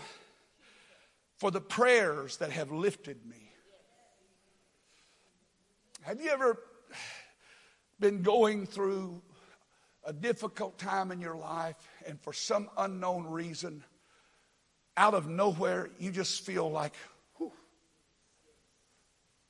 for 1.36 1.50
the 1.50 1.60
prayers 1.60 2.38
that 2.38 2.50
have 2.50 2.72
lifted 2.72 3.18
me. 3.26 3.52
Have 6.04 6.22
you 6.22 6.30
ever 6.30 6.58
been 8.00 8.22
going 8.22 8.64
through 8.66 9.20
a 10.02 10.14
difficult 10.14 10.78
time 10.78 11.12
in 11.12 11.20
your 11.20 11.36
life 11.36 11.76
and 12.06 12.18
for 12.22 12.32
some 12.32 12.70
unknown 12.78 13.26
reason, 13.26 13.84
out 14.96 15.12
of 15.12 15.28
nowhere, 15.28 15.90
you 15.98 16.10
just 16.10 16.46
feel 16.46 16.70
like 16.70 16.94
whew, 17.36 17.52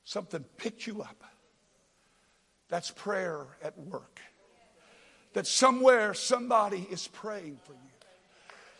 something 0.03 0.43
picked 0.57 0.85
you 0.85 1.01
up? 1.01 1.23
That's 2.69 2.91
prayer 2.91 3.45
at 3.63 3.77
work. 3.77 4.19
That 5.33 5.47
somewhere 5.47 6.13
somebody 6.13 6.87
is 6.89 7.07
praying 7.07 7.59
for 7.63 7.73
you. 7.73 7.86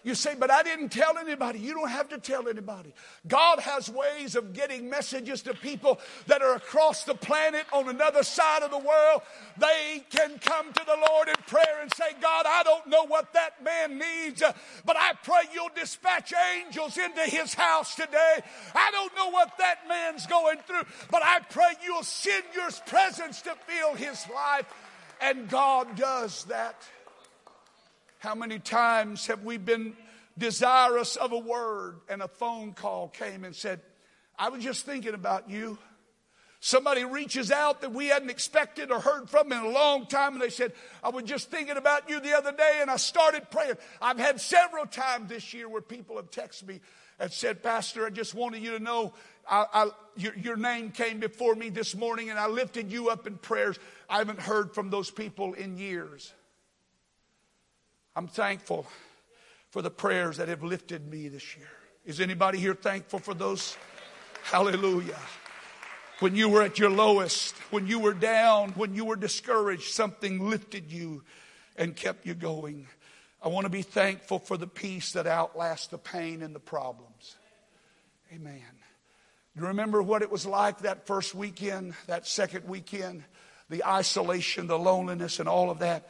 You 0.07 0.15
say, 0.15 0.35
but 0.39 0.49
I 0.49 0.63
didn't 0.63 0.87
tell 0.87 1.17
anybody. 1.17 1.59
You 1.59 1.73
don't 1.73 1.89
have 1.89 2.07
to 2.09 2.17
tell 2.17 2.47
anybody. 2.47 2.93
God 3.27 3.59
has 3.59 3.89
ways 3.89 4.37
of 4.37 4.53
getting 4.53 4.89
messages 4.89 5.41
to 5.41 5.53
people 5.53 5.99
that 6.27 6.41
are 6.41 6.55
across 6.55 7.03
the 7.03 7.13
planet 7.13 7.65
on 7.73 7.89
another 7.89 8.23
side 8.23 8.63
of 8.63 8.71
the 8.71 8.77
world. 8.77 9.21
They 9.57 10.05
can 10.09 10.39
come 10.39 10.71
to 10.71 10.81
the 10.85 10.95
Lord 11.09 11.27
in 11.27 11.35
prayer 11.45 11.81
and 11.81 11.93
say, 11.93 12.05
God, 12.21 12.45
I 12.47 12.63
don't 12.63 12.87
know 12.87 13.05
what 13.05 13.33
that 13.33 13.61
man 13.65 13.99
needs, 13.99 14.41
uh, 14.41 14.53
but 14.85 14.95
I 14.97 15.11
pray 15.25 15.41
you'll 15.53 15.71
dispatch 15.75 16.33
angels 16.55 16.97
into 16.97 17.23
his 17.23 17.53
house 17.53 17.93
today. 17.93 18.39
I 18.73 18.89
don't 18.93 19.13
know 19.13 19.29
what 19.29 19.57
that 19.57 19.89
man's 19.89 20.25
going 20.25 20.59
through, 20.65 20.83
but 21.11 21.21
I 21.21 21.41
pray 21.49 21.73
you'll 21.83 22.03
send 22.03 22.45
your 22.55 22.69
presence 22.85 23.41
to 23.41 23.55
fill 23.67 23.93
his 23.95 24.25
life. 24.33 24.73
And 25.19 25.49
God 25.49 25.97
does 25.97 26.45
that. 26.45 26.81
How 28.27 28.35
many 28.35 28.59
times 28.59 29.27
have 29.27 29.45
we 29.45 29.55
been 29.55 29.95
desirous 30.37 31.15
of 31.15 31.31
a 31.31 31.37
word 31.37 32.01
and 32.09 32.21
a 32.21 32.27
phone 32.27 32.73
call 32.73 33.07
came 33.07 33.45
and 33.45 33.55
said, 33.55 33.79
I 34.37 34.49
was 34.49 34.61
just 34.61 34.85
thinking 34.85 35.13
about 35.13 35.49
you. 35.49 35.77
Somebody 36.59 37.05
reaches 37.05 37.51
out 37.51 37.79
that 37.79 37.93
we 37.93 38.07
hadn't 38.07 38.29
expected 38.29 38.91
or 38.91 38.99
heard 38.99 39.29
from 39.29 39.53
in 39.53 39.59
a 39.59 39.69
long 39.69 40.07
time, 40.07 40.33
and 40.33 40.41
they 40.41 40.49
said, 40.49 40.73
I 41.01 41.07
was 41.07 41.23
just 41.23 41.49
thinking 41.49 41.77
about 41.77 42.09
you 42.09 42.19
the 42.19 42.35
other 42.35 42.51
day, 42.51 42.79
and 42.81 42.91
I 42.91 42.97
started 42.97 43.49
praying. 43.49 43.75
I've 44.01 44.19
had 44.19 44.41
several 44.41 44.85
times 44.85 45.29
this 45.29 45.53
year 45.53 45.69
where 45.69 45.81
people 45.81 46.17
have 46.17 46.29
texted 46.29 46.67
me 46.67 46.81
and 47.21 47.31
said, 47.31 47.63
Pastor, 47.63 48.05
I 48.05 48.09
just 48.09 48.35
wanted 48.35 48.61
you 48.61 48.77
to 48.77 48.83
know 48.83 49.13
I, 49.49 49.65
I, 49.73 49.89
your, 50.17 50.35
your 50.35 50.57
name 50.57 50.91
came 50.91 51.21
before 51.21 51.55
me 51.55 51.69
this 51.69 51.95
morning, 51.95 52.29
and 52.29 52.37
I 52.37 52.47
lifted 52.47 52.91
you 52.91 53.07
up 53.07 53.25
in 53.25 53.37
prayers. 53.37 53.79
I 54.09 54.17
haven't 54.17 54.41
heard 54.41 54.73
from 54.73 54.89
those 54.89 55.09
people 55.09 55.53
in 55.53 55.77
years. 55.77 56.33
I'm 58.17 58.27
thankful 58.27 58.87
for 59.69 59.83
the 59.83 59.91
prayers 59.91 60.37
that 60.37 60.47
have 60.47 60.63
lifted 60.63 61.07
me 61.07 61.27
this 61.27 61.55
year. 61.55 61.67
Is 62.03 62.19
anybody 62.19 62.57
here 62.57 62.73
thankful 62.73 63.19
for 63.19 63.35
those? 63.35 63.77
Hallelujah. 64.41 65.19
When 66.17 66.35
you 66.35 66.49
were 66.49 66.63
at 66.63 66.79
your 66.79 66.89
lowest, 66.89 67.53
when 67.69 67.85
you 67.85 67.99
were 67.99 68.15
down, 68.15 68.71
when 68.71 68.95
you 68.95 69.05
were 69.05 69.17
discouraged, 69.17 69.93
something 69.93 70.49
lifted 70.49 70.91
you 70.91 71.23
and 71.75 71.95
kept 71.95 72.25
you 72.25 72.33
going. 72.33 72.87
I 73.39 73.49
want 73.49 73.65
to 73.65 73.69
be 73.69 73.83
thankful 73.83 74.39
for 74.39 74.57
the 74.57 74.65
peace 74.65 75.11
that 75.11 75.27
outlasts 75.27 75.85
the 75.85 75.99
pain 75.99 76.41
and 76.41 76.55
the 76.55 76.59
problems. 76.59 77.35
Amen. 78.33 78.63
Do 79.55 79.61
you 79.61 79.67
remember 79.67 80.01
what 80.01 80.23
it 80.23 80.31
was 80.31 80.43
like 80.43 80.79
that 80.79 81.05
first 81.05 81.35
weekend, 81.35 81.93
that 82.07 82.25
second 82.25 82.67
weekend, 82.67 83.23
the 83.69 83.85
isolation, 83.85 84.65
the 84.65 84.79
loneliness, 84.79 85.39
and 85.39 85.47
all 85.47 85.69
of 85.69 85.79
that. 85.79 86.09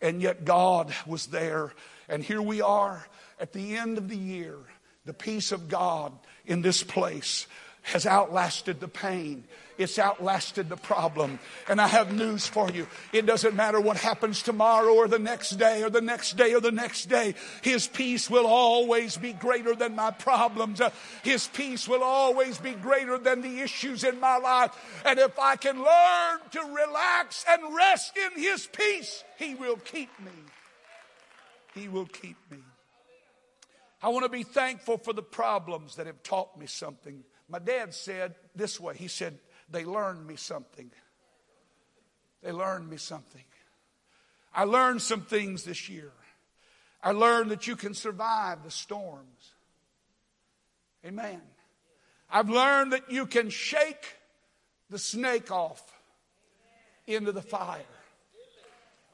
And 0.00 0.20
yet 0.20 0.44
God 0.44 0.94
was 1.06 1.26
there. 1.26 1.72
And 2.08 2.22
here 2.22 2.42
we 2.42 2.60
are 2.60 3.06
at 3.40 3.52
the 3.52 3.76
end 3.76 3.98
of 3.98 4.08
the 4.08 4.16
year. 4.16 4.56
The 5.04 5.14
peace 5.14 5.52
of 5.52 5.68
God 5.68 6.12
in 6.44 6.62
this 6.62 6.82
place 6.82 7.46
has 7.82 8.06
outlasted 8.06 8.80
the 8.80 8.88
pain. 8.88 9.44
It's 9.78 9.98
outlasted 9.98 10.68
the 10.68 10.76
problem. 10.76 11.38
And 11.68 11.80
I 11.80 11.86
have 11.86 12.12
news 12.12 12.46
for 12.46 12.70
you. 12.70 12.86
It 13.12 13.26
doesn't 13.26 13.54
matter 13.54 13.80
what 13.80 13.96
happens 13.96 14.42
tomorrow 14.42 14.94
or 14.94 15.08
the 15.08 15.18
next 15.18 15.50
day 15.50 15.82
or 15.82 15.90
the 15.90 16.00
next 16.00 16.36
day 16.36 16.54
or 16.54 16.60
the 16.60 16.72
next 16.72 17.06
day. 17.06 17.34
His 17.62 17.86
peace 17.86 18.30
will 18.30 18.46
always 18.46 19.16
be 19.16 19.32
greater 19.32 19.74
than 19.74 19.94
my 19.94 20.10
problems. 20.10 20.80
Uh, 20.80 20.90
His 21.22 21.48
peace 21.48 21.86
will 21.86 22.02
always 22.02 22.58
be 22.58 22.72
greater 22.72 23.18
than 23.18 23.42
the 23.42 23.60
issues 23.60 24.04
in 24.04 24.18
my 24.18 24.38
life. 24.38 24.72
And 25.04 25.18
if 25.18 25.38
I 25.38 25.56
can 25.56 25.76
learn 25.76 26.40
to 26.52 26.60
relax 26.60 27.44
and 27.48 27.74
rest 27.74 28.16
in 28.16 28.42
His 28.42 28.66
peace, 28.66 29.24
He 29.38 29.54
will 29.54 29.76
keep 29.76 30.10
me. 30.20 30.32
He 31.74 31.88
will 31.88 32.06
keep 32.06 32.36
me. 32.50 32.58
I 34.02 34.08
want 34.08 34.24
to 34.24 34.30
be 34.30 34.42
thankful 34.42 34.98
for 34.98 35.12
the 35.12 35.22
problems 35.22 35.96
that 35.96 36.06
have 36.06 36.22
taught 36.22 36.58
me 36.58 36.66
something. 36.66 37.24
My 37.48 37.58
dad 37.58 37.94
said 37.94 38.34
this 38.54 38.80
way 38.80 38.96
He 38.96 39.08
said, 39.08 39.38
They 39.70 39.84
learned 39.84 40.26
me 40.26 40.36
something. 40.36 40.90
They 42.42 42.52
learned 42.52 42.88
me 42.88 42.96
something. 42.96 43.44
I 44.54 44.64
learned 44.64 45.02
some 45.02 45.22
things 45.22 45.64
this 45.64 45.88
year. 45.88 46.12
I 47.02 47.12
learned 47.12 47.50
that 47.50 47.66
you 47.66 47.76
can 47.76 47.94
survive 47.94 48.62
the 48.64 48.70
storms. 48.70 49.52
Amen. 51.04 51.40
I've 52.30 52.48
learned 52.48 52.92
that 52.92 53.10
you 53.10 53.26
can 53.26 53.50
shake 53.50 54.16
the 54.90 54.98
snake 54.98 55.50
off 55.50 55.82
into 57.06 57.32
the 57.32 57.42
fire. 57.42 57.82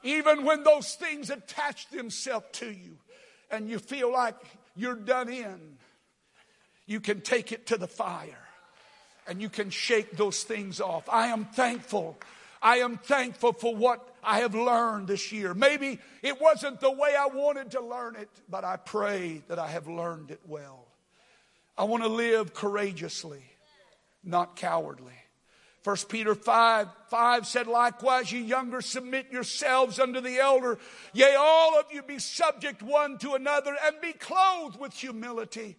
Even 0.03 0.45
when 0.45 0.65
those 0.65 0.95
things 0.95 1.31
attach 1.31 1.89
themselves 1.91 2.47
to 2.53 2.71
you 2.71 2.99
and 3.51 3.69
you 3.69 3.79
feel 3.79 4.13
like 4.13 4.37
you're 4.75 4.95
done 4.95 5.29
in, 5.29 5.77
you 6.87 7.01
can 7.01 7.21
take 7.21 7.53
it 7.53 7.67
to 7.67 7.77
the 7.77 7.87
fire 7.87 8.42
and 9.27 9.41
you 9.41 9.49
can 9.49 9.71
shake 9.71 10.17
those 10.17 10.43
things 10.43 10.81
off. 10.81 11.09
I 11.09 11.29
am 11.29 11.45
thankful. 11.45 12.19
I 12.61 12.79
am 12.79 12.97
thankful 12.97 13.53
for 13.53 13.75
what 13.75 14.09
I 14.23 14.39
have 14.39 14.55
learned 14.55 15.09
this 15.09 15.33
year. 15.33 15.53
Maybe 15.53 15.99
it 16.23 16.41
wasn't 16.41 16.81
the 16.81 16.91
way 16.91 17.15
I 17.19 17.27
wanted 17.27 17.73
to 17.73 17.81
learn 17.81 18.17
it, 18.17 18.29
but 18.49 18.65
I 18.65 18.77
pray 18.77 19.43
that 19.49 19.59
I 19.59 19.69
have 19.69 19.89
learned 19.89 20.31
it 20.31 20.41
well. 20.47 20.87
I 21.77 21.85
want 21.85 22.05
to 22.05 22.09
live 22.09 22.55
courageously, 22.55 23.43
not 24.23 24.57
cowardly. 24.57 25.15
1 25.85 25.97
Peter 26.09 26.37
5, 26.37 26.89
5 27.09 27.47
said, 27.47 27.67
Likewise, 27.67 28.31
ye 28.31 28.41
younger, 28.41 28.81
submit 28.81 29.33
yourselves 29.33 29.99
unto 29.99 30.21
the 30.21 30.39
elder. 30.39 30.79
Yea, 31.13 31.35
all 31.37 31.79
of 31.81 31.87
you 31.91 32.03
be 32.03 32.21
subject 32.21 32.83
one 32.83 33.19
to 33.19 33.33
another, 33.33 33.77
and 33.85 34.01
be 34.01 34.13
clothed 34.13 34.79
with 34.79 34.93
humility. 34.93 35.77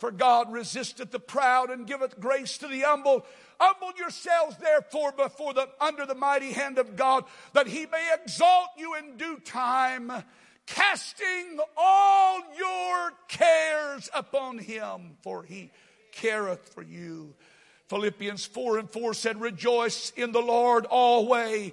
For 0.00 0.10
God 0.10 0.50
resisteth 0.50 1.10
the 1.10 1.20
proud 1.20 1.70
and 1.70 1.86
giveth 1.86 2.18
grace 2.18 2.56
to 2.58 2.68
the 2.68 2.80
humble. 2.80 3.26
Humble 3.60 3.96
yourselves 3.98 4.56
therefore 4.56 5.12
before 5.12 5.52
the 5.52 5.68
under 5.78 6.06
the 6.06 6.14
mighty 6.14 6.52
hand 6.52 6.78
of 6.78 6.96
God, 6.96 7.24
that 7.52 7.66
he 7.66 7.84
may 7.84 8.14
exalt 8.14 8.70
you 8.78 8.94
in 8.94 9.18
due 9.18 9.38
time, 9.44 10.10
casting 10.64 11.58
all 11.76 12.40
your 12.58 13.12
cares 13.28 14.08
upon 14.14 14.56
him, 14.56 15.18
for 15.22 15.42
he 15.42 15.70
careth 16.12 16.72
for 16.72 16.82
you. 16.82 17.34
Philippians 17.88 18.46
4 18.46 18.78
and 18.78 18.90
4 18.90 19.12
said, 19.12 19.40
Rejoice 19.40 20.12
in 20.16 20.32
the 20.32 20.40
Lord 20.40 20.86
always. 20.86 21.72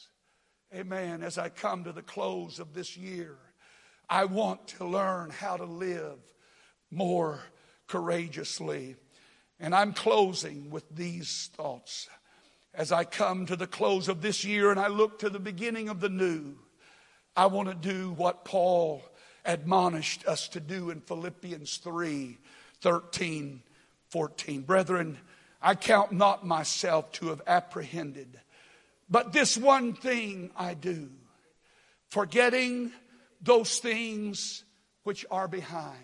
Amen. 0.73 1.21
As 1.21 1.37
I 1.37 1.49
come 1.49 1.83
to 1.83 1.91
the 1.91 2.01
close 2.01 2.57
of 2.57 2.73
this 2.73 2.95
year, 2.95 3.35
I 4.09 4.23
want 4.23 4.67
to 4.69 4.85
learn 4.85 5.29
how 5.29 5.57
to 5.57 5.65
live 5.65 6.19
more 6.89 7.41
courageously. 7.87 8.95
And 9.59 9.75
I'm 9.75 9.91
closing 9.91 10.69
with 10.69 10.85
these 10.89 11.49
thoughts. 11.57 12.07
As 12.73 12.93
I 12.93 13.03
come 13.03 13.45
to 13.47 13.57
the 13.57 13.67
close 13.67 14.07
of 14.07 14.21
this 14.21 14.45
year 14.45 14.71
and 14.71 14.79
I 14.79 14.87
look 14.87 15.19
to 15.19 15.29
the 15.29 15.39
beginning 15.39 15.89
of 15.89 15.99
the 15.99 16.07
new, 16.07 16.55
I 17.35 17.47
want 17.47 17.67
to 17.67 17.75
do 17.75 18.11
what 18.11 18.45
Paul 18.45 19.03
admonished 19.43 20.25
us 20.25 20.47
to 20.49 20.61
do 20.61 20.89
in 20.89 21.01
Philippians 21.01 21.77
3 21.77 22.37
13, 22.79 23.61
14. 24.07 24.61
Brethren, 24.61 25.17
I 25.61 25.75
count 25.75 26.13
not 26.13 26.45
myself 26.45 27.11
to 27.13 27.27
have 27.27 27.41
apprehended, 27.45 28.39
but 29.11 29.33
this 29.33 29.57
one 29.57 29.93
thing 29.93 30.51
I 30.55 30.73
do, 30.73 31.09
forgetting 32.09 32.91
those 33.41 33.77
things 33.79 34.63
which 35.03 35.25
are 35.29 35.47
behind. 35.47 35.97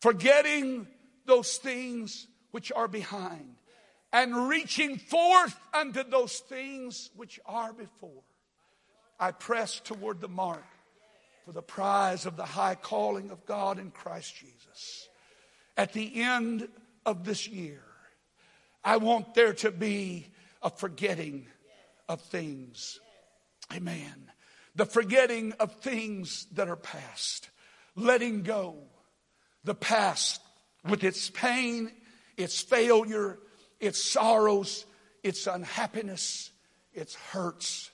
Forgetting 0.00 0.86
those 1.26 1.56
things 1.58 2.26
which 2.52 2.72
are 2.72 2.88
behind 2.88 3.56
and 4.12 4.48
reaching 4.48 4.96
forth 4.96 5.54
unto 5.74 6.02
those 6.02 6.38
things 6.38 7.10
which 7.14 7.38
are 7.44 7.72
before. 7.72 8.22
I 9.18 9.32
press 9.32 9.78
toward 9.80 10.20
the 10.20 10.28
mark 10.28 10.64
for 11.44 11.52
the 11.52 11.62
prize 11.62 12.24
of 12.24 12.36
the 12.36 12.46
high 12.46 12.74
calling 12.74 13.30
of 13.30 13.44
God 13.44 13.78
in 13.78 13.90
Christ 13.90 14.34
Jesus. 14.34 15.08
At 15.76 15.92
the 15.92 16.22
end 16.22 16.68
of 17.04 17.24
this 17.24 17.46
year, 17.46 17.82
I 18.82 18.96
want 18.96 19.34
there 19.34 19.52
to 19.54 19.70
be 19.70 20.26
a 20.62 20.70
forgetting 20.70 21.46
of 22.08 22.20
things. 22.20 23.00
Amen. 23.72 24.30
The 24.74 24.86
forgetting 24.86 25.52
of 25.60 25.72
things 25.76 26.46
that 26.52 26.68
are 26.68 26.76
past. 26.76 27.48
Letting 27.96 28.42
go 28.42 28.76
the 29.64 29.74
past 29.74 30.40
with 30.88 31.04
its 31.04 31.30
pain, 31.30 31.92
its 32.36 32.60
failure, 32.62 33.38
its 33.78 34.02
sorrows, 34.02 34.86
its 35.22 35.46
unhappiness, 35.46 36.50
its 36.92 37.14
hurts, 37.14 37.90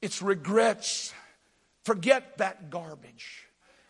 its 0.00 0.22
regrets. 0.22 1.12
Forget 1.84 2.38
that 2.38 2.70
garbage. 2.70 3.46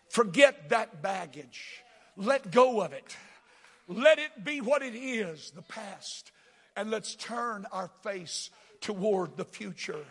Forget 0.09 0.69
that 0.69 1.01
baggage. 1.01 1.83
Let 2.15 2.51
go 2.51 2.81
of 2.81 2.93
it. 2.93 3.15
Let 3.87 4.19
it 4.19 4.43
be 4.43 4.59
what 4.59 4.81
it 4.81 4.95
is, 4.95 5.51
the 5.51 5.61
past. 5.61 6.31
And 6.77 6.89
let's 6.89 7.15
turn 7.15 7.65
our 7.71 7.89
face 8.03 8.49
toward 8.79 9.35
the 9.35 9.45
future. 9.45 10.05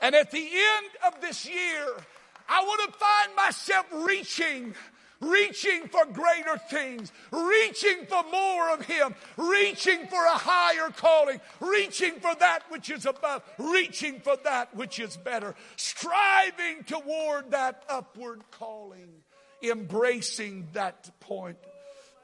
And 0.00 0.14
at 0.14 0.30
the 0.30 0.38
end 0.38 0.90
of 1.06 1.20
this 1.20 1.48
year, 1.48 1.86
I 2.48 2.62
want 2.62 2.92
to 2.92 2.98
find 2.98 3.36
myself 3.36 3.86
reaching 3.92 4.74
reaching 5.20 5.86
for 5.88 6.06
greater 6.06 6.58
things, 6.70 7.12
reaching 7.30 8.06
for 8.06 8.24
more 8.32 8.70
of 8.70 8.84
Him, 8.86 9.14
reaching 9.36 10.06
for 10.06 10.24
a 10.24 10.38
higher 10.38 10.90
calling, 10.90 11.40
reaching 11.60 12.14
for 12.20 12.34
that 12.36 12.62
which 12.70 12.90
is 12.90 13.06
above, 13.06 13.42
reaching 13.58 14.20
for 14.20 14.36
that 14.44 14.74
which 14.74 14.98
is 14.98 15.16
better, 15.16 15.54
striving 15.76 16.84
toward 16.86 17.50
that 17.50 17.84
upward 17.88 18.42
calling, 18.50 19.10
embracing 19.62 20.68
that 20.72 21.10
point 21.20 21.58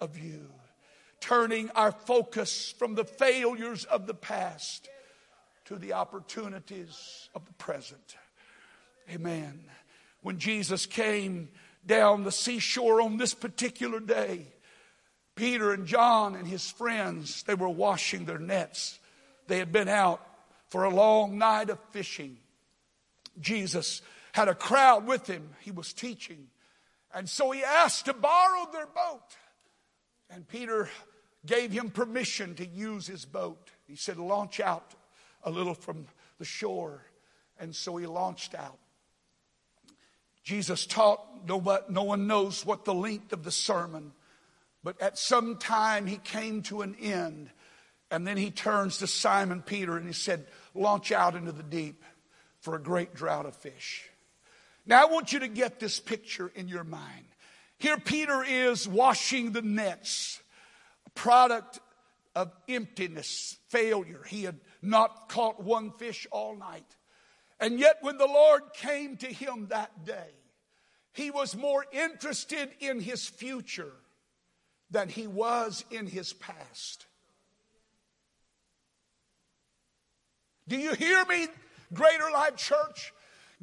of 0.01 0.11
view, 0.11 0.49
turning 1.27 1.71
our 1.71 1.93
focus 1.93 2.75
from 2.79 2.95
the 2.95 3.05
failures 3.05 3.85
of 3.85 4.07
the 4.07 4.15
past 4.15 4.89
to 5.65 5.77
the 5.77 5.93
opportunities 5.93 7.29
of 7.35 7.45
the 7.45 7.53
present. 7.55 8.17
Amen. 9.11 9.65
When 10.23 10.39
Jesus 10.39 10.87
came, 10.87 11.49
down 11.87 12.25
the 12.25 12.33
seashore 12.33 13.01
on 13.01 13.17
this 13.17 13.33
particular 13.33 14.01
day. 14.01 14.47
Peter 15.35 15.73
and 15.73 15.87
John 15.87 16.35
and 16.35 16.47
his 16.47 16.71
friends, 16.71 17.43
they 17.45 17.55
were 17.55 17.69
washing 17.69 18.25
their 18.25 18.39
nets. 18.39 18.99
They 19.49 19.59
had 19.59 19.71
been 19.71 19.89
out 19.89 20.21
for 20.69 20.85
a 20.85 20.95
long 20.95 21.39
night 21.39 21.71
of 21.71 21.79
fishing. 21.91 22.39
Jesus 23.39 24.03
had 24.33 24.49
a 24.49 24.55
crowd 24.55 25.07
with 25.07 25.27
him. 25.27 25.51
He 25.61 25.71
was 25.71 25.93
teaching. 25.93 26.49
And 27.15 27.29
so 27.29 27.51
he 27.51 27.62
asked 27.62 28.07
to 28.07 28.15
borrow 28.15 28.67
their 28.73 28.87
boat. 28.87 29.37
And 30.29 30.49
Peter 30.49 30.89
gave 31.47 31.73
him 31.73 31.91
permission 31.91 32.55
to 32.57 32.67
use 32.67 33.07
his 33.07 33.25
boat. 33.25 33.71
He 33.87 33.97
said, 33.97 34.19
Launch 34.19 34.61
out 34.61 34.95
a 35.43 35.51
little 35.51 35.75
from 35.75 36.07
the 36.39 36.45
shore. 36.45 37.03
And 37.59 37.75
so 37.75 37.97
he 37.97 38.07
launched 38.07 38.55
out. 38.55 38.79
Jesus 40.47 40.87
taught, 40.87 41.49
no 41.49 41.57
one 41.57 42.27
knows 42.29 42.65
what 42.65 42.85
the 42.85 42.95
length 42.95 43.33
of 43.33 43.43
the 43.43 43.51
sermon, 43.51 44.13
but 44.85 45.01
at 45.03 45.19
some 45.19 45.57
time 45.57 46.07
he 46.07 46.19
came 46.19 46.63
to 46.63 46.83
an 46.83 46.95
end. 47.01 47.51
And 48.13 48.25
then 48.25 48.37
he 48.37 48.53
turns 48.53 48.99
to 48.99 49.09
Simon 49.09 49.61
Peter 49.61 49.97
and 49.97 50.07
he 50.07 50.13
said, 50.13 50.47
Launch 50.73 51.11
out 51.11 51.35
into 51.35 51.51
the 51.51 51.65
deep 51.65 52.05
for 52.61 52.77
a 52.77 52.81
great 52.81 53.13
drought 53.13 53.47
of 53.47 53.57
fish. 53.57 54.09
Now 54.87 55.03
I 55.03 55.11
want 55.11 55.33
you 55.33 55.41
to 55.41 55.49
get 55.49 55.81
this 55.81 55.99
picture 55.99 56.53
in 56.55 56.69
your 56.69 56.85
mind. 56.85 57.25
Here 57.79 57.99
Peter 57.99 58.45
is 58.45 58.87
washing 58.87 59.51
the 59.51 59.63
nets, 59.63 60.41
product 61.17 61.81
of 62.37 62.53
emptiness, 62.69 63.57
failure. 63.69 64.23
He 64.29 64.45
had 64.45 64.61
not 64.83 65.29
caught 65.29 65.61
one 65.61 65.91
fish 65.93 66.27
all 66.31 66.55
night. 66.55 66.87
And 67.59 67.81
yet, 67.81 67.97
when 68.03 68.19
the 68.19 68.27
Lord 68.27 68.63
came 68.75 69.17
to 69.17 69.27
him 69.27 69.69
that 69.71 70.05
day, 70.05 70.31
he 71.13 71.31
was 71.31 71.57
more 71.57 71.85
interested 71.91 72.71
in 72.79 73.01
his 73.01 73.27
future 73.27 73.93
than 74.91 75.09
he 75.09 75.27
was 75.27 75.85
in 75.91 76.07
his 76.07 76.35
past. 76.35 77.07
Do 80.69 80.77
you 80.77 80.93
hear 80.95 81.25
me, 81.25 81.49
Greater 81.95 82.31
Life 82.31 82.57
Church? 82.57 83.15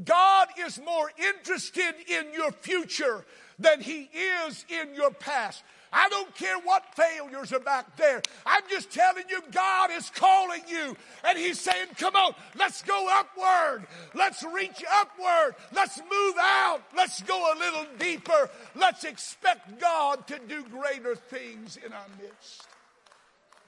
God 0.04 0.48
is 0.58 0.82
more 0.84 1.12
interested 1.18 1.94
in 2.08 2.34
your 2.34 2.52
future 2.52 3.24
than 3.60 3.82
he 3.82 4.10
is 4.48 4.66
in 4.70 4.96
your 4.96 5.12
past. 5.12 5.64
I 5.94 6.10
don't 6.10 6.34
care 6.34 6.58
what 6.60 6.84
failures 6.96 7.54
are 7.54 7.60
back 7.60 7.96
there. 7.98 8.22
I'm 8.46 8.64
just 8.68 8.92
telling 8.92 9.26
you, 9.30 9.42
God 9.52 9.92
is 9.92 10.10
calling 10.10 10.62
you. 10.68 10.98
And 11.24 11.38
He's 11.38 11.60
saying, 11.60 11.90
come 12.00 12.16
on, 12.16 12.34
let's 12.56 12.82
go 12.82 13.08
upward. 13.12 13.86
Let's 14.16 14.44
reach 14.44 14.84
upward. 14.92 15.56
Let's 15.72 16.00
move 16.00 16.36
out. 16.40 16.82
Let's 16.98 17.22
go 17.22 17.54
a 17.54 17.60
little 17.60 17.86
deeper. 18.00 18.50
Let's 18.76 19.04
expect 19.04 19.80
God 19.80 20.26
to 20.28 20.40
do 20.48 20.64
greater 20.64 21.16
things 21.16 21.78
in 21.78 21.94
our 21.94 22.08
midst. 22.20 22.68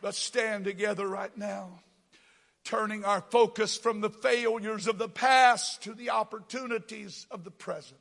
Let's 0.02 0.18
stand 0.18 0.66
together 0.66 1.08
right 1.08 1.36
now, 1.38 1.80
turning 2.64 3.06
our 3.06 3.22
focus 3.22 3.78
from 3.78 4.02
the 4.02 4.10
failures 4.10 4.88
of 4.88 4.98
the 4.98 5.10
past 5.10 5.84
to 5.84 5.94
the 5.94 6.10
opportunities 6.10 7.28
of 7.30 7.44
the 7.44 7.52
present. 7.52 8.00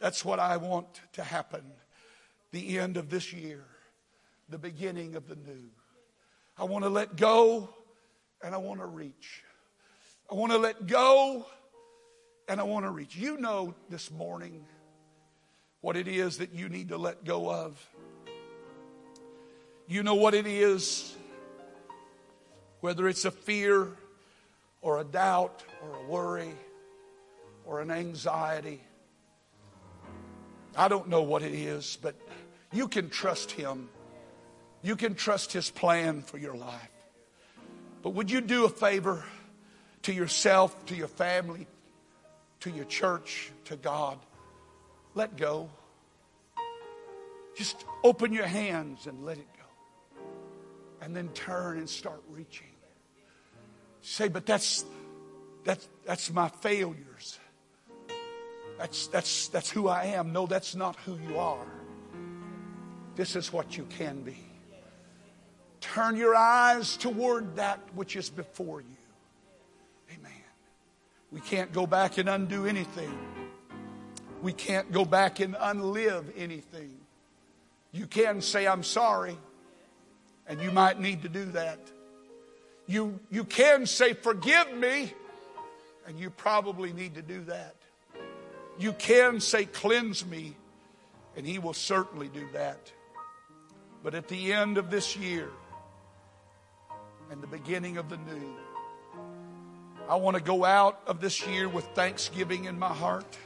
That's 0.00 0.24
what 0.24 0.40
I 0.40 0.56
want 0.56 1.00
to 1.12 1.22
happen 1.22 1.62
the 2.50 2.78
end 2.78 2.96
of 2.96 3.10
this 3.10 3.32
year, 3.32 3.64
the 4.48 4.58
beginning 4.58 5.16
of 5.16 5.28
the 5.28 5.36
new. 5.36 5.70
I 6.56 6.64
want 6.64 6.84
to 6.84 6.90
let 6.90 7.16
go 7.16 7.68
and 8.42 8.54
I 8.54 8.58
want 8.58 8.80
to 8.80 8.86
reach. 8.86 9.44
I 10.30 10.34
want 10.34 10.52
to 10.52 10.58
let 10.58 10.86
go 10.86 11.46
and 12.48 12.60
I 12.60 12.64
want 12.64 12.84
to 12.84 12.90
reach. 12.90 13.16
You 13.16 13.36
know 13.36 13.74
this 13.90 14.10
morning 14.10 14.64
what 15.80 15.96
it 15.96 16.08
is 16.08 16.38
that 16.38 16.52
you 16.52 16.68
need 16.68 16.88
to 16.88 16.98
let 16.98 17.24
go 17.24 17.50
of. 17.50 17.78
You 19.86 20.02
know 20.02 20.16
what 20.16 20.34
it 20.34 20.46
is, 20.46 21.16
whether 22.80 23.08
it's 23.08 23.24
a 23.24 23.30
fear 23.30 23.88
or 24.82 25.00
a 25.00 25.04
doubt 25.04 25.62
or 25.82 25.96
a 25.96 26.06
worry 26.08 26.52
or 27.64 27.80
an 27.80 27.90
anxiety. 27.90 28.80
I 30.76 30.88
don't 30.88 31.08
know 31.08 31.22
what 31.22 31.42
it 31.42 31.54
is, 31.54 31.98
but 32.00 32.14
you 32.72 32.88
can 32.88 33.08
trust 33.08 33.52
Him. 33.52 33.88
You 34.82 34.96
can 34.96 35.14
trust 35.14 35.52
His 35.52 35.70
plan 35.70 36.22
for 36.22 36.38
your 36.38 36.56
life. 36.56 36.90
But 38.02 38.10
would 38.10 38.30
you 38.30 38.40
do 38.40 38.64
a 38.64 38.68
favor 38.68 39.24
to 40.02 40.12
yourself, 40.12 40.86
to 40.86 40.94
your 40.94 41.08
family, 41.08 41.66
to 42.60 42.70
your 42.70 42.84
church, 42.84 43.50
to 43.66 43.76
God? 43.76 44.18
Let 45.14 45.36
go. 45.36 45.68
Just 47.56 47.84
open 48.04 48.32
your 48.32 48.46
hands 48.46 49.06
and 49.06 49.24
let 49.24 49.38
it 49.38 49.48
go. 49.56 50.22
And 51.00 51.14
then 51.16 51.28
turn 51.30 51.78
and 51.78 51.88
start 51.88 52.22
reaching. 52.30 52.66
Say, 54.00 54.28
but 54.28 54.46
that's 54.46 54.84
that's 55.64 55.88
that's 56.04 56.30
my 56.30 56.48
failures. 56.48 57.38
That's 58.78 59.08
that's 59.08 59.48
that's 59.48 59.70
who 59.70 59.88
I 59.88 60.04
am. 60.04 60.32
No, 60.32 60.46
that's 60.46 60.76
not 60.76 60.96
who 61.04 61.18
you 61.28 61.38
are. 61.38 61.66
This 63.18 63.34
is 63.34 63.52
what 63.52 63.76
you 63.76 63.84
can 63.98 64.22
be. 64.22 64.38
Turn 65.80 66.16
your 66.16 66.36
eyes 66.36 66.96
toward 66.96 67.56
that 67.56 67.80
which 67.96 68.14
is 68.14 68.30
before 68.30 68.80
you. 68.80 68.96
Amen. 70.14 70.30
We 71.32 71.40
can't 71.40 71.72
go 71.72 71.84
back 71.84 72.18
and 72.18 72.28
undo 72.28 72.64
anything. 72.64 73.12
We 74.40 74.52
can't 74.52 74.92
go 74.92 75.04
back 75.04 75.40
and 75.40 75.56
unlive 75.56 76.26
anything. 76.36 76.94
You 77.90 78.06
can 78.06 78.40
say, 78.40 78.68
I'm 78.68 78.84
sorry, 78.84 79.36
and 80.46 80.60
you 80.60 80.70
might 80.70 81.00
need 81.00 81.22
to 81.22 81.28
do 81.28 81.46
that. 81.46 81.80
You, 82.86 83.18
you 83.32 83.42
can 83.42 83.86
say, 83.86 84.12
Forgive 84.12 84.72
me, 84.74 85.12
and 86.06 86.16
you 86.20 86.30
probably 86.30 86.92
need 86.92 87.16
to 87.16 87.22
do 87.22 87.40
that. 87.46 87.74
You 88.78 88.92
can 88.92 89.40
say, 89.40 89.64
Cleanse 89.64 90.24
me, 90.24 90.54
and 91.36 91.44
He 91.44 91.58
will 91.58 91.74
certainly 91.74 92.28
do 92.28 92.46
that. 92.52 92.92
But 94.08 94.14
at 94.14 94.28
the 94.28 94.54
end 94.54 94.78
of 94.78 94.90
this 94.90 95.18
year 95.18 95.50
and 97.30 97.42
the 97.42 97.46
beginning 97.46 97.98
of 97.98 98.08
the 98.08 98.16
new, 98.16 98.56
I 100.08 100.14
want 100.16 100.34
to 100.34 100.42
go 100.42 100.64
out 100.64 101.02
of 101.06 101.20
this 101.20 101.46
year 101.46 101.68
with 101.68 101.84
thanksgiving 101.88 102.64
in 102.64 102.78
my 102.78 102.88
heart. 102.88 103.36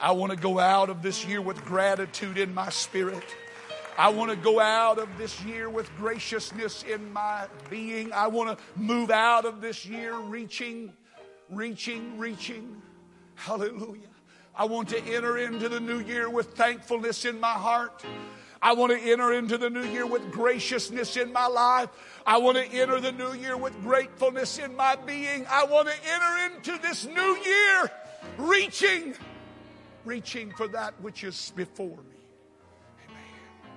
I 0.00 0.10
want 0.10 0.32
to 0.32 0.36
go 0.36 0.58
out 0.58 0.90
of 0.90 1.02
this 1.02 1.24
year 1.24 1.40
with 1.40 1.64
gratitude 1.64 2.36
in 2.36 2.52
my 2.52 2.68
spirit. 2.70 3.22
I 3.96 4.08
want 4.08 4.32
to 4.32 4.36
go 4.36 4.58
out 4.58 4.98
of 4.98 5.08
this 5.18 5.40
year 5.44 5.70
with 5.70 5.88
graciousness 5.98 6.82
in 6.82 7.12
my 7.12 7.46
being. 7.70 8.12
I 8.12 8.26
want 8.26 8.58
to 8.58 8.64
move 8.74 9.12
out 9.12 9.44
of 9.44 9.60
this 9.60 9.86
year 9.86 10.18
reaching, 10.18 10.92
reaching, 11.48 12.18
reaching. 12.18 12.82
Hallelujah. 13.36 14.08
I 14.52 14.64
want 14.64 14.88
to 14.88 14.98
enter 15.04 15.38
into 15.38 15.68
the 15.68 15.78
new 15.78 16.00
year 16.00 16.28
with 16.28 16.54
thankfulness 16.54 17.24
in 17.24 17.38
my 17.38 17.52
heart. 17.52 18.04
I 18.66 18.72
want 18.72 18.90
to 18.90 18.98
enter 18.98 19.32
into 19.32 19.58
the 19.58 19.70
new 19.70 19.84
year 19.84 20.04
with 20.04 20.32
graciousness 20.32 21.16
in 21.16 21.32
my 21.32 21.46
life. 21.46 21.88
I 22.26 22.38
want 22.38 22.58
to 22.58 22.64
enter 22.64 22.98
the 22.98 23.12
new 23.12 23.32
year 23.34 23.56
with 23.56 23.80
gratefulness 23.84 24.58
in 24.58 24.74
my 24.74 24.96
being. 24.96 25.46
I 25.48 25.66
want 25.66 25.86
to 25.86 25.94
enter 25.94 26.56
into 26.56 26.82
this 26.82 27.06
new 27.06 27.36
year 27.46 27.92
reaching, 28.38 29.14
reaching 30.04 30.50
for 30.50 30.66
that 30.66 31.00
which 31.00 31.22
is 31.22 31.52
before 31.54 31.86
me. 31.96 32.18
Amen. 33.04 33.70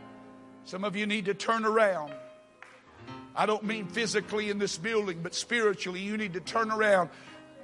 Some 0.65 0.83
of 0.83 0.95
you 0.95 1.05
need 1.05 1.25
to 1.25 1.35
turn 1.35 1.65
around. 1.65 2.11
I 3.35 3.45
don't 3.45 3.65
mean 3.65 3.89
physically 3.89 4.49
in 4.49 4.57
this 4.57 4.75
building, 4.79 5.19
but 5.21 5.35
spiritually, 5.35 5.99
you 5.99 6.17
need 6.17 6.33
to 6.33 6.39
turn 6.39 6.71
around. 6.71 7.11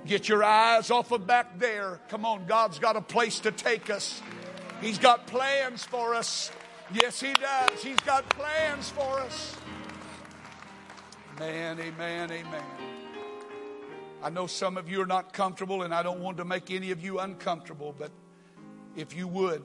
Get 0.05 0.29
your 0.29 0.43
eyes 0.43 0.91
off 0.91 1.11
of 1.11 1.25
back 1.25 1.57
there. 1.57 1.99
Come 2.09 2.23
on, 2.23 2.45
God's 2.45 2.77
got 2.77 2.95
a 2.95 3.01
place 3.01 3.39
to 3.39 3.51
take 3.51 3.89
us. 3.89 4.21
He's 4.79 4.99
got 4.99 5.25
plans 5.25 5.83
for 5.83 6.13
us. 6.13 6.51
Yes, 6.93 7.19
He 7.19 7.33
does. 7.33 7.83
He's 7.83 7.99
got 8.01 8.27
plans 8.29 8.89
for 8.89 9.19
us. 9.19 9.55
Amen, 11.37 11.79
amen, 11.79 12.31
amen. 12.31 12.63
I 14.23 14.29
know 14.29 14.47
some 14.47 14.77
of 14.77 14.89
you 14.89 15.01
are 15.01 15.05
not 15.05 15.33
comfortable, 15.33 15.83
and 15.83 15.93
I 15.93 16.01
don't 16.01 16.19
want 16.19 16.37
to 16.37 16.45
make 16.45 16.71
any 16.71 16.91
of 16.91 17.03
you 17.03 17.19
uncomfortable, 17.19 17.93
but 17.97 18.11
if 18.95 19.15
you 19.15 19.27
would, 19.27 19.63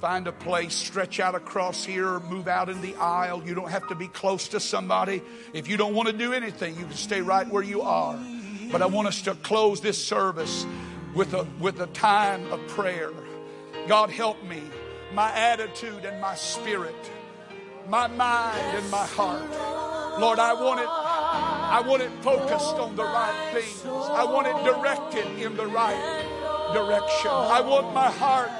find 0.00 0.26
a 0.26 0.32
place, 0.32 0.74
stretch 0.74 1.20
out 1.20 1.34
across 1.34 1.84
here, 1.84 2.20
move 2.20 2.48
out 2.48 2.68
in 2.68 2.80
the 2.80 2.94
aisle. 2.96 3.42
You 3.44 3.54
don't 3.54 3.70
have 3.70 3.86
to 3.88 3.94
be 3.94 4.08
close 4.08 4.48
to 4.48 4.60
somebody. 4.60 5.22
If 5.52 5.68
you 5.68 5.76
don't 5.76 5.94
want 5.94 6.08
to 6.08 6.12
do 6.12 6.32
anything, 6.32 6.76
you 6.76 6.84
can 6.84 6.94
stay 6.94 7.20
right 7.20 7.48
where 7.48 7.62
you 7.62 7.82
are. 7.82 8.18
But 8.72 8.82
I 8.82 8.86
want 8.86 9.08
us 9.08 9.22
to 9.22 9.34
close 9.34 9.80
this 9.80 10.02
service 10.02 10.66
with 11.14 11.34
a, 11.34 11.46
with 11.58 11.80
a 11.80 11.86
time 11.88 12.50
of 12.52 12.66
prayer. 12.68 13.12
God, 13.86 14.10
help 14.10 14.42
me 14.44 14.62
my 15.14 15.32
attitude 15.32 16.04
and 16.04 16.20
my 16.20 16.34
spirit, 16.34 16.94
my 17.88 18.08
mind 18.08 18.76
and 18.76 18.90
my 18.90 19.06
heart. 19.06 19.48
Lord, 20.20 20.38
I 20.38 20.52
want 20.54 20.80
it, 20.80 20.88
I 20.88 21.82
want 21.86 22.02
it 22.02 22.10
focused 22.20 22.76
on 22.76 22.96
the 22.96 23.04
right 23.04 23.50
things. 23.52 23.84
I 23.86 24.24
want 24.24 24.46
it 24.46 24.64
directed 24.64 25.26
in 25.40 25.56
the 25.56 25.66
right 25.66 26.24
direction. 26.72 27.30
I 27.30 27.60
want 27.60 27.94
my 27.94 28.10
heart 28.10 28.50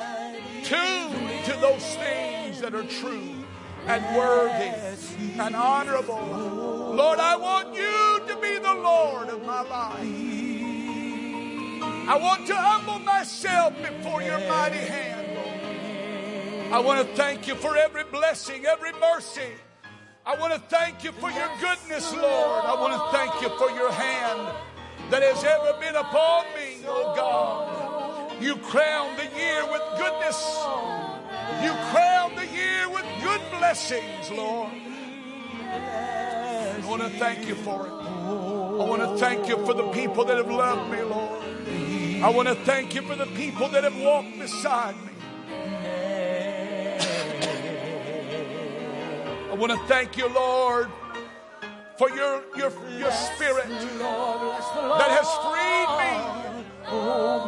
tuned 0.62 1.44
to 1.44 1.52
those 1.60 1.84
things 1.96 2.60
that 2.60 2.74
are 2.74 2.84
true 2.84 3.34
and 3.86 4.16
worthy 4.16 4.70
and 5.38 5.56
honorable. 5.56 6.94
Lord, 6.94 7.18
I 7.18 7.36
want 7.36 7.74
you 7.74 8.22
to 8.28 8.40
be 8.40 8.58
the 8.58 8.74
Lord 8.74 9.28
of 9.28 9.44
my 9.44 9.62
life. 9.62 10.44
I 12.06 12.16
want 12.16 12.46
to 12.46 12.54
humble 12.54 12.98
myself 13.00 13.74
before 13.80 14.22
your 14.22 14.38
mighty 14.48 14.78
hand. 14.78 15.33
I 16.72 16.80
want 16.80 17.06
to 17.06 17.14
thank 17.14 17.46
you 17.46 17.54
for 17.54 17.76
every 17.76 18.04
blessing, 18.04 18.66
every 18.66 18.92
mercy. 18.92 19.52
I 20.26 20.36
want 20.36 20.54
to 20.54 20.58
thank 20.58 21.04
you 21.04 21.12
for 21.12 21.30
your 21.30 21.48
goodness, 21.60 22.12
Lord. 22.14 22.64
I 22.64 22.74
want 22.80 22.94
to 22.94 23.16
thank 23.16 23.42
you 23.42 23.50
for 23.58 23.70
your 23.70 23.92
hand 23.92 24.54
that 25.10 25.22
has 25.22 25.44
ever 25.44 25.78
been 25.78 25.96
upon 25.96 26.46
me, 26.54 26.84
oh 26.86 27.14
God. 27.14 28.42
You 28.42 28.56
crown 28.56 29.16
the 29.16 29.24
year 29.38 29.64
with 29.70 29.82
goodness. 29.98 30.40
You 31.62 31.72
crown 31.92 32.34
the 32.34 32.46
year 32.46 32.88
with 32.88 33.04
good 33.22 33.40
blessings, 33.58 34.30
Lord. 34.30 34.72
I 35.62 36.82
want 36.86 37.02
to 37.02 37.10
thank 37.10 37.46
you 37.46 37.54
for 37.54 37.86
it. 37.86 37.92
I 37.92 38.84
want 38.84 39.02
to 39.02 39.16
thank 39.18 39.48
you 39.48 39.64
for 39.64 39.74
the 39.74 39.88
people 39.92 40.24
that 40.24 40.36
have 40.36 40.50
loved 40.50 40.90
me, 40.90 41.02
Lord. 41.02 41.42
I 42.22 42.30
want 42.30 42.48
to 42.48 42.54
thank 42.54 42.94
you 42.94 43.02
for 43.02 43.14
the 43.14 43.26
people 43.26 43.68
that 43.68 43.84
have 43.84 43.96
walked 44.00 44.38
beside 44.38 44.96
me. 45.04 45.13
I 49.54 49.56
want 49.56 49.70
to 49.70 49.78
thank 49.86 50.16
you, 50.16 50.26
Lord, 50.34 50.90
for 51.96 52.10
your, 52.10 52.42
your, 52.56 52.72
your 52.98 53.12
spirit 53.12 53.68
that 53.68 55.10
has 55.14 55.30
freed 55.46 55.90
me, 56.02 56.10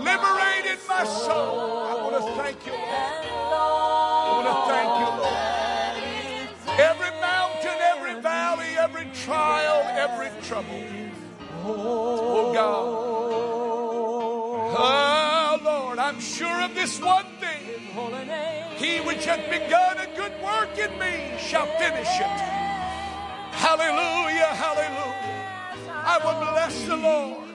liberated 0.05 0.79
my 0.89 1.03
soul. 1.03 1.83
I 1.83 1.95
want 2.01 2.15
to 2.15 2.23
thank 2.41 2.65
you, 2.65 2.71
Lord. 2.71 3.27
I 4.23 4.31
want 4.39 4.47
to 4.47 4.55
thank 4.71 4.91
you, 5.03 5.09
Lord. 5.19 6.79
Every 6.79 7.11
mountain, 7.21 7.77
every 7.81 8.23
valley, 8.23 8.79
every 8.79 9.07
trial, 9.25 9.83
every 9.99 10.31
trouble. 10.45 10.85
Oh, 11.65 12.53
God. 12.55 12.85
Oh, 14.69 14.77
ah, 14.79 15.59
Lord, 15.61 15.99
I'm 15.99 16.21
sure 16.21 16.63
of 16.63 16.73
this 16.73 17.01
one 17.01 17.27
thing. 17.41 17.81
he 18.77 19.01
which 19.01 19.25
hath 19.25 19.51
begun 19.51 19.96
good 20.29 20.43
work 20.43 20.77
in 20.79 20.91
me 20.99 21.39
shall 21.39 21.67
finish 21.79 22.09
it. 22.21 22.41
Hallelujah, 23.53 24.53
hallelujah. 24.55 25.15
I 25.89 26.19
will 26.25 26.41
bless 26.53 26.85
the 26.85 26.97
Lord. 26.97 27.47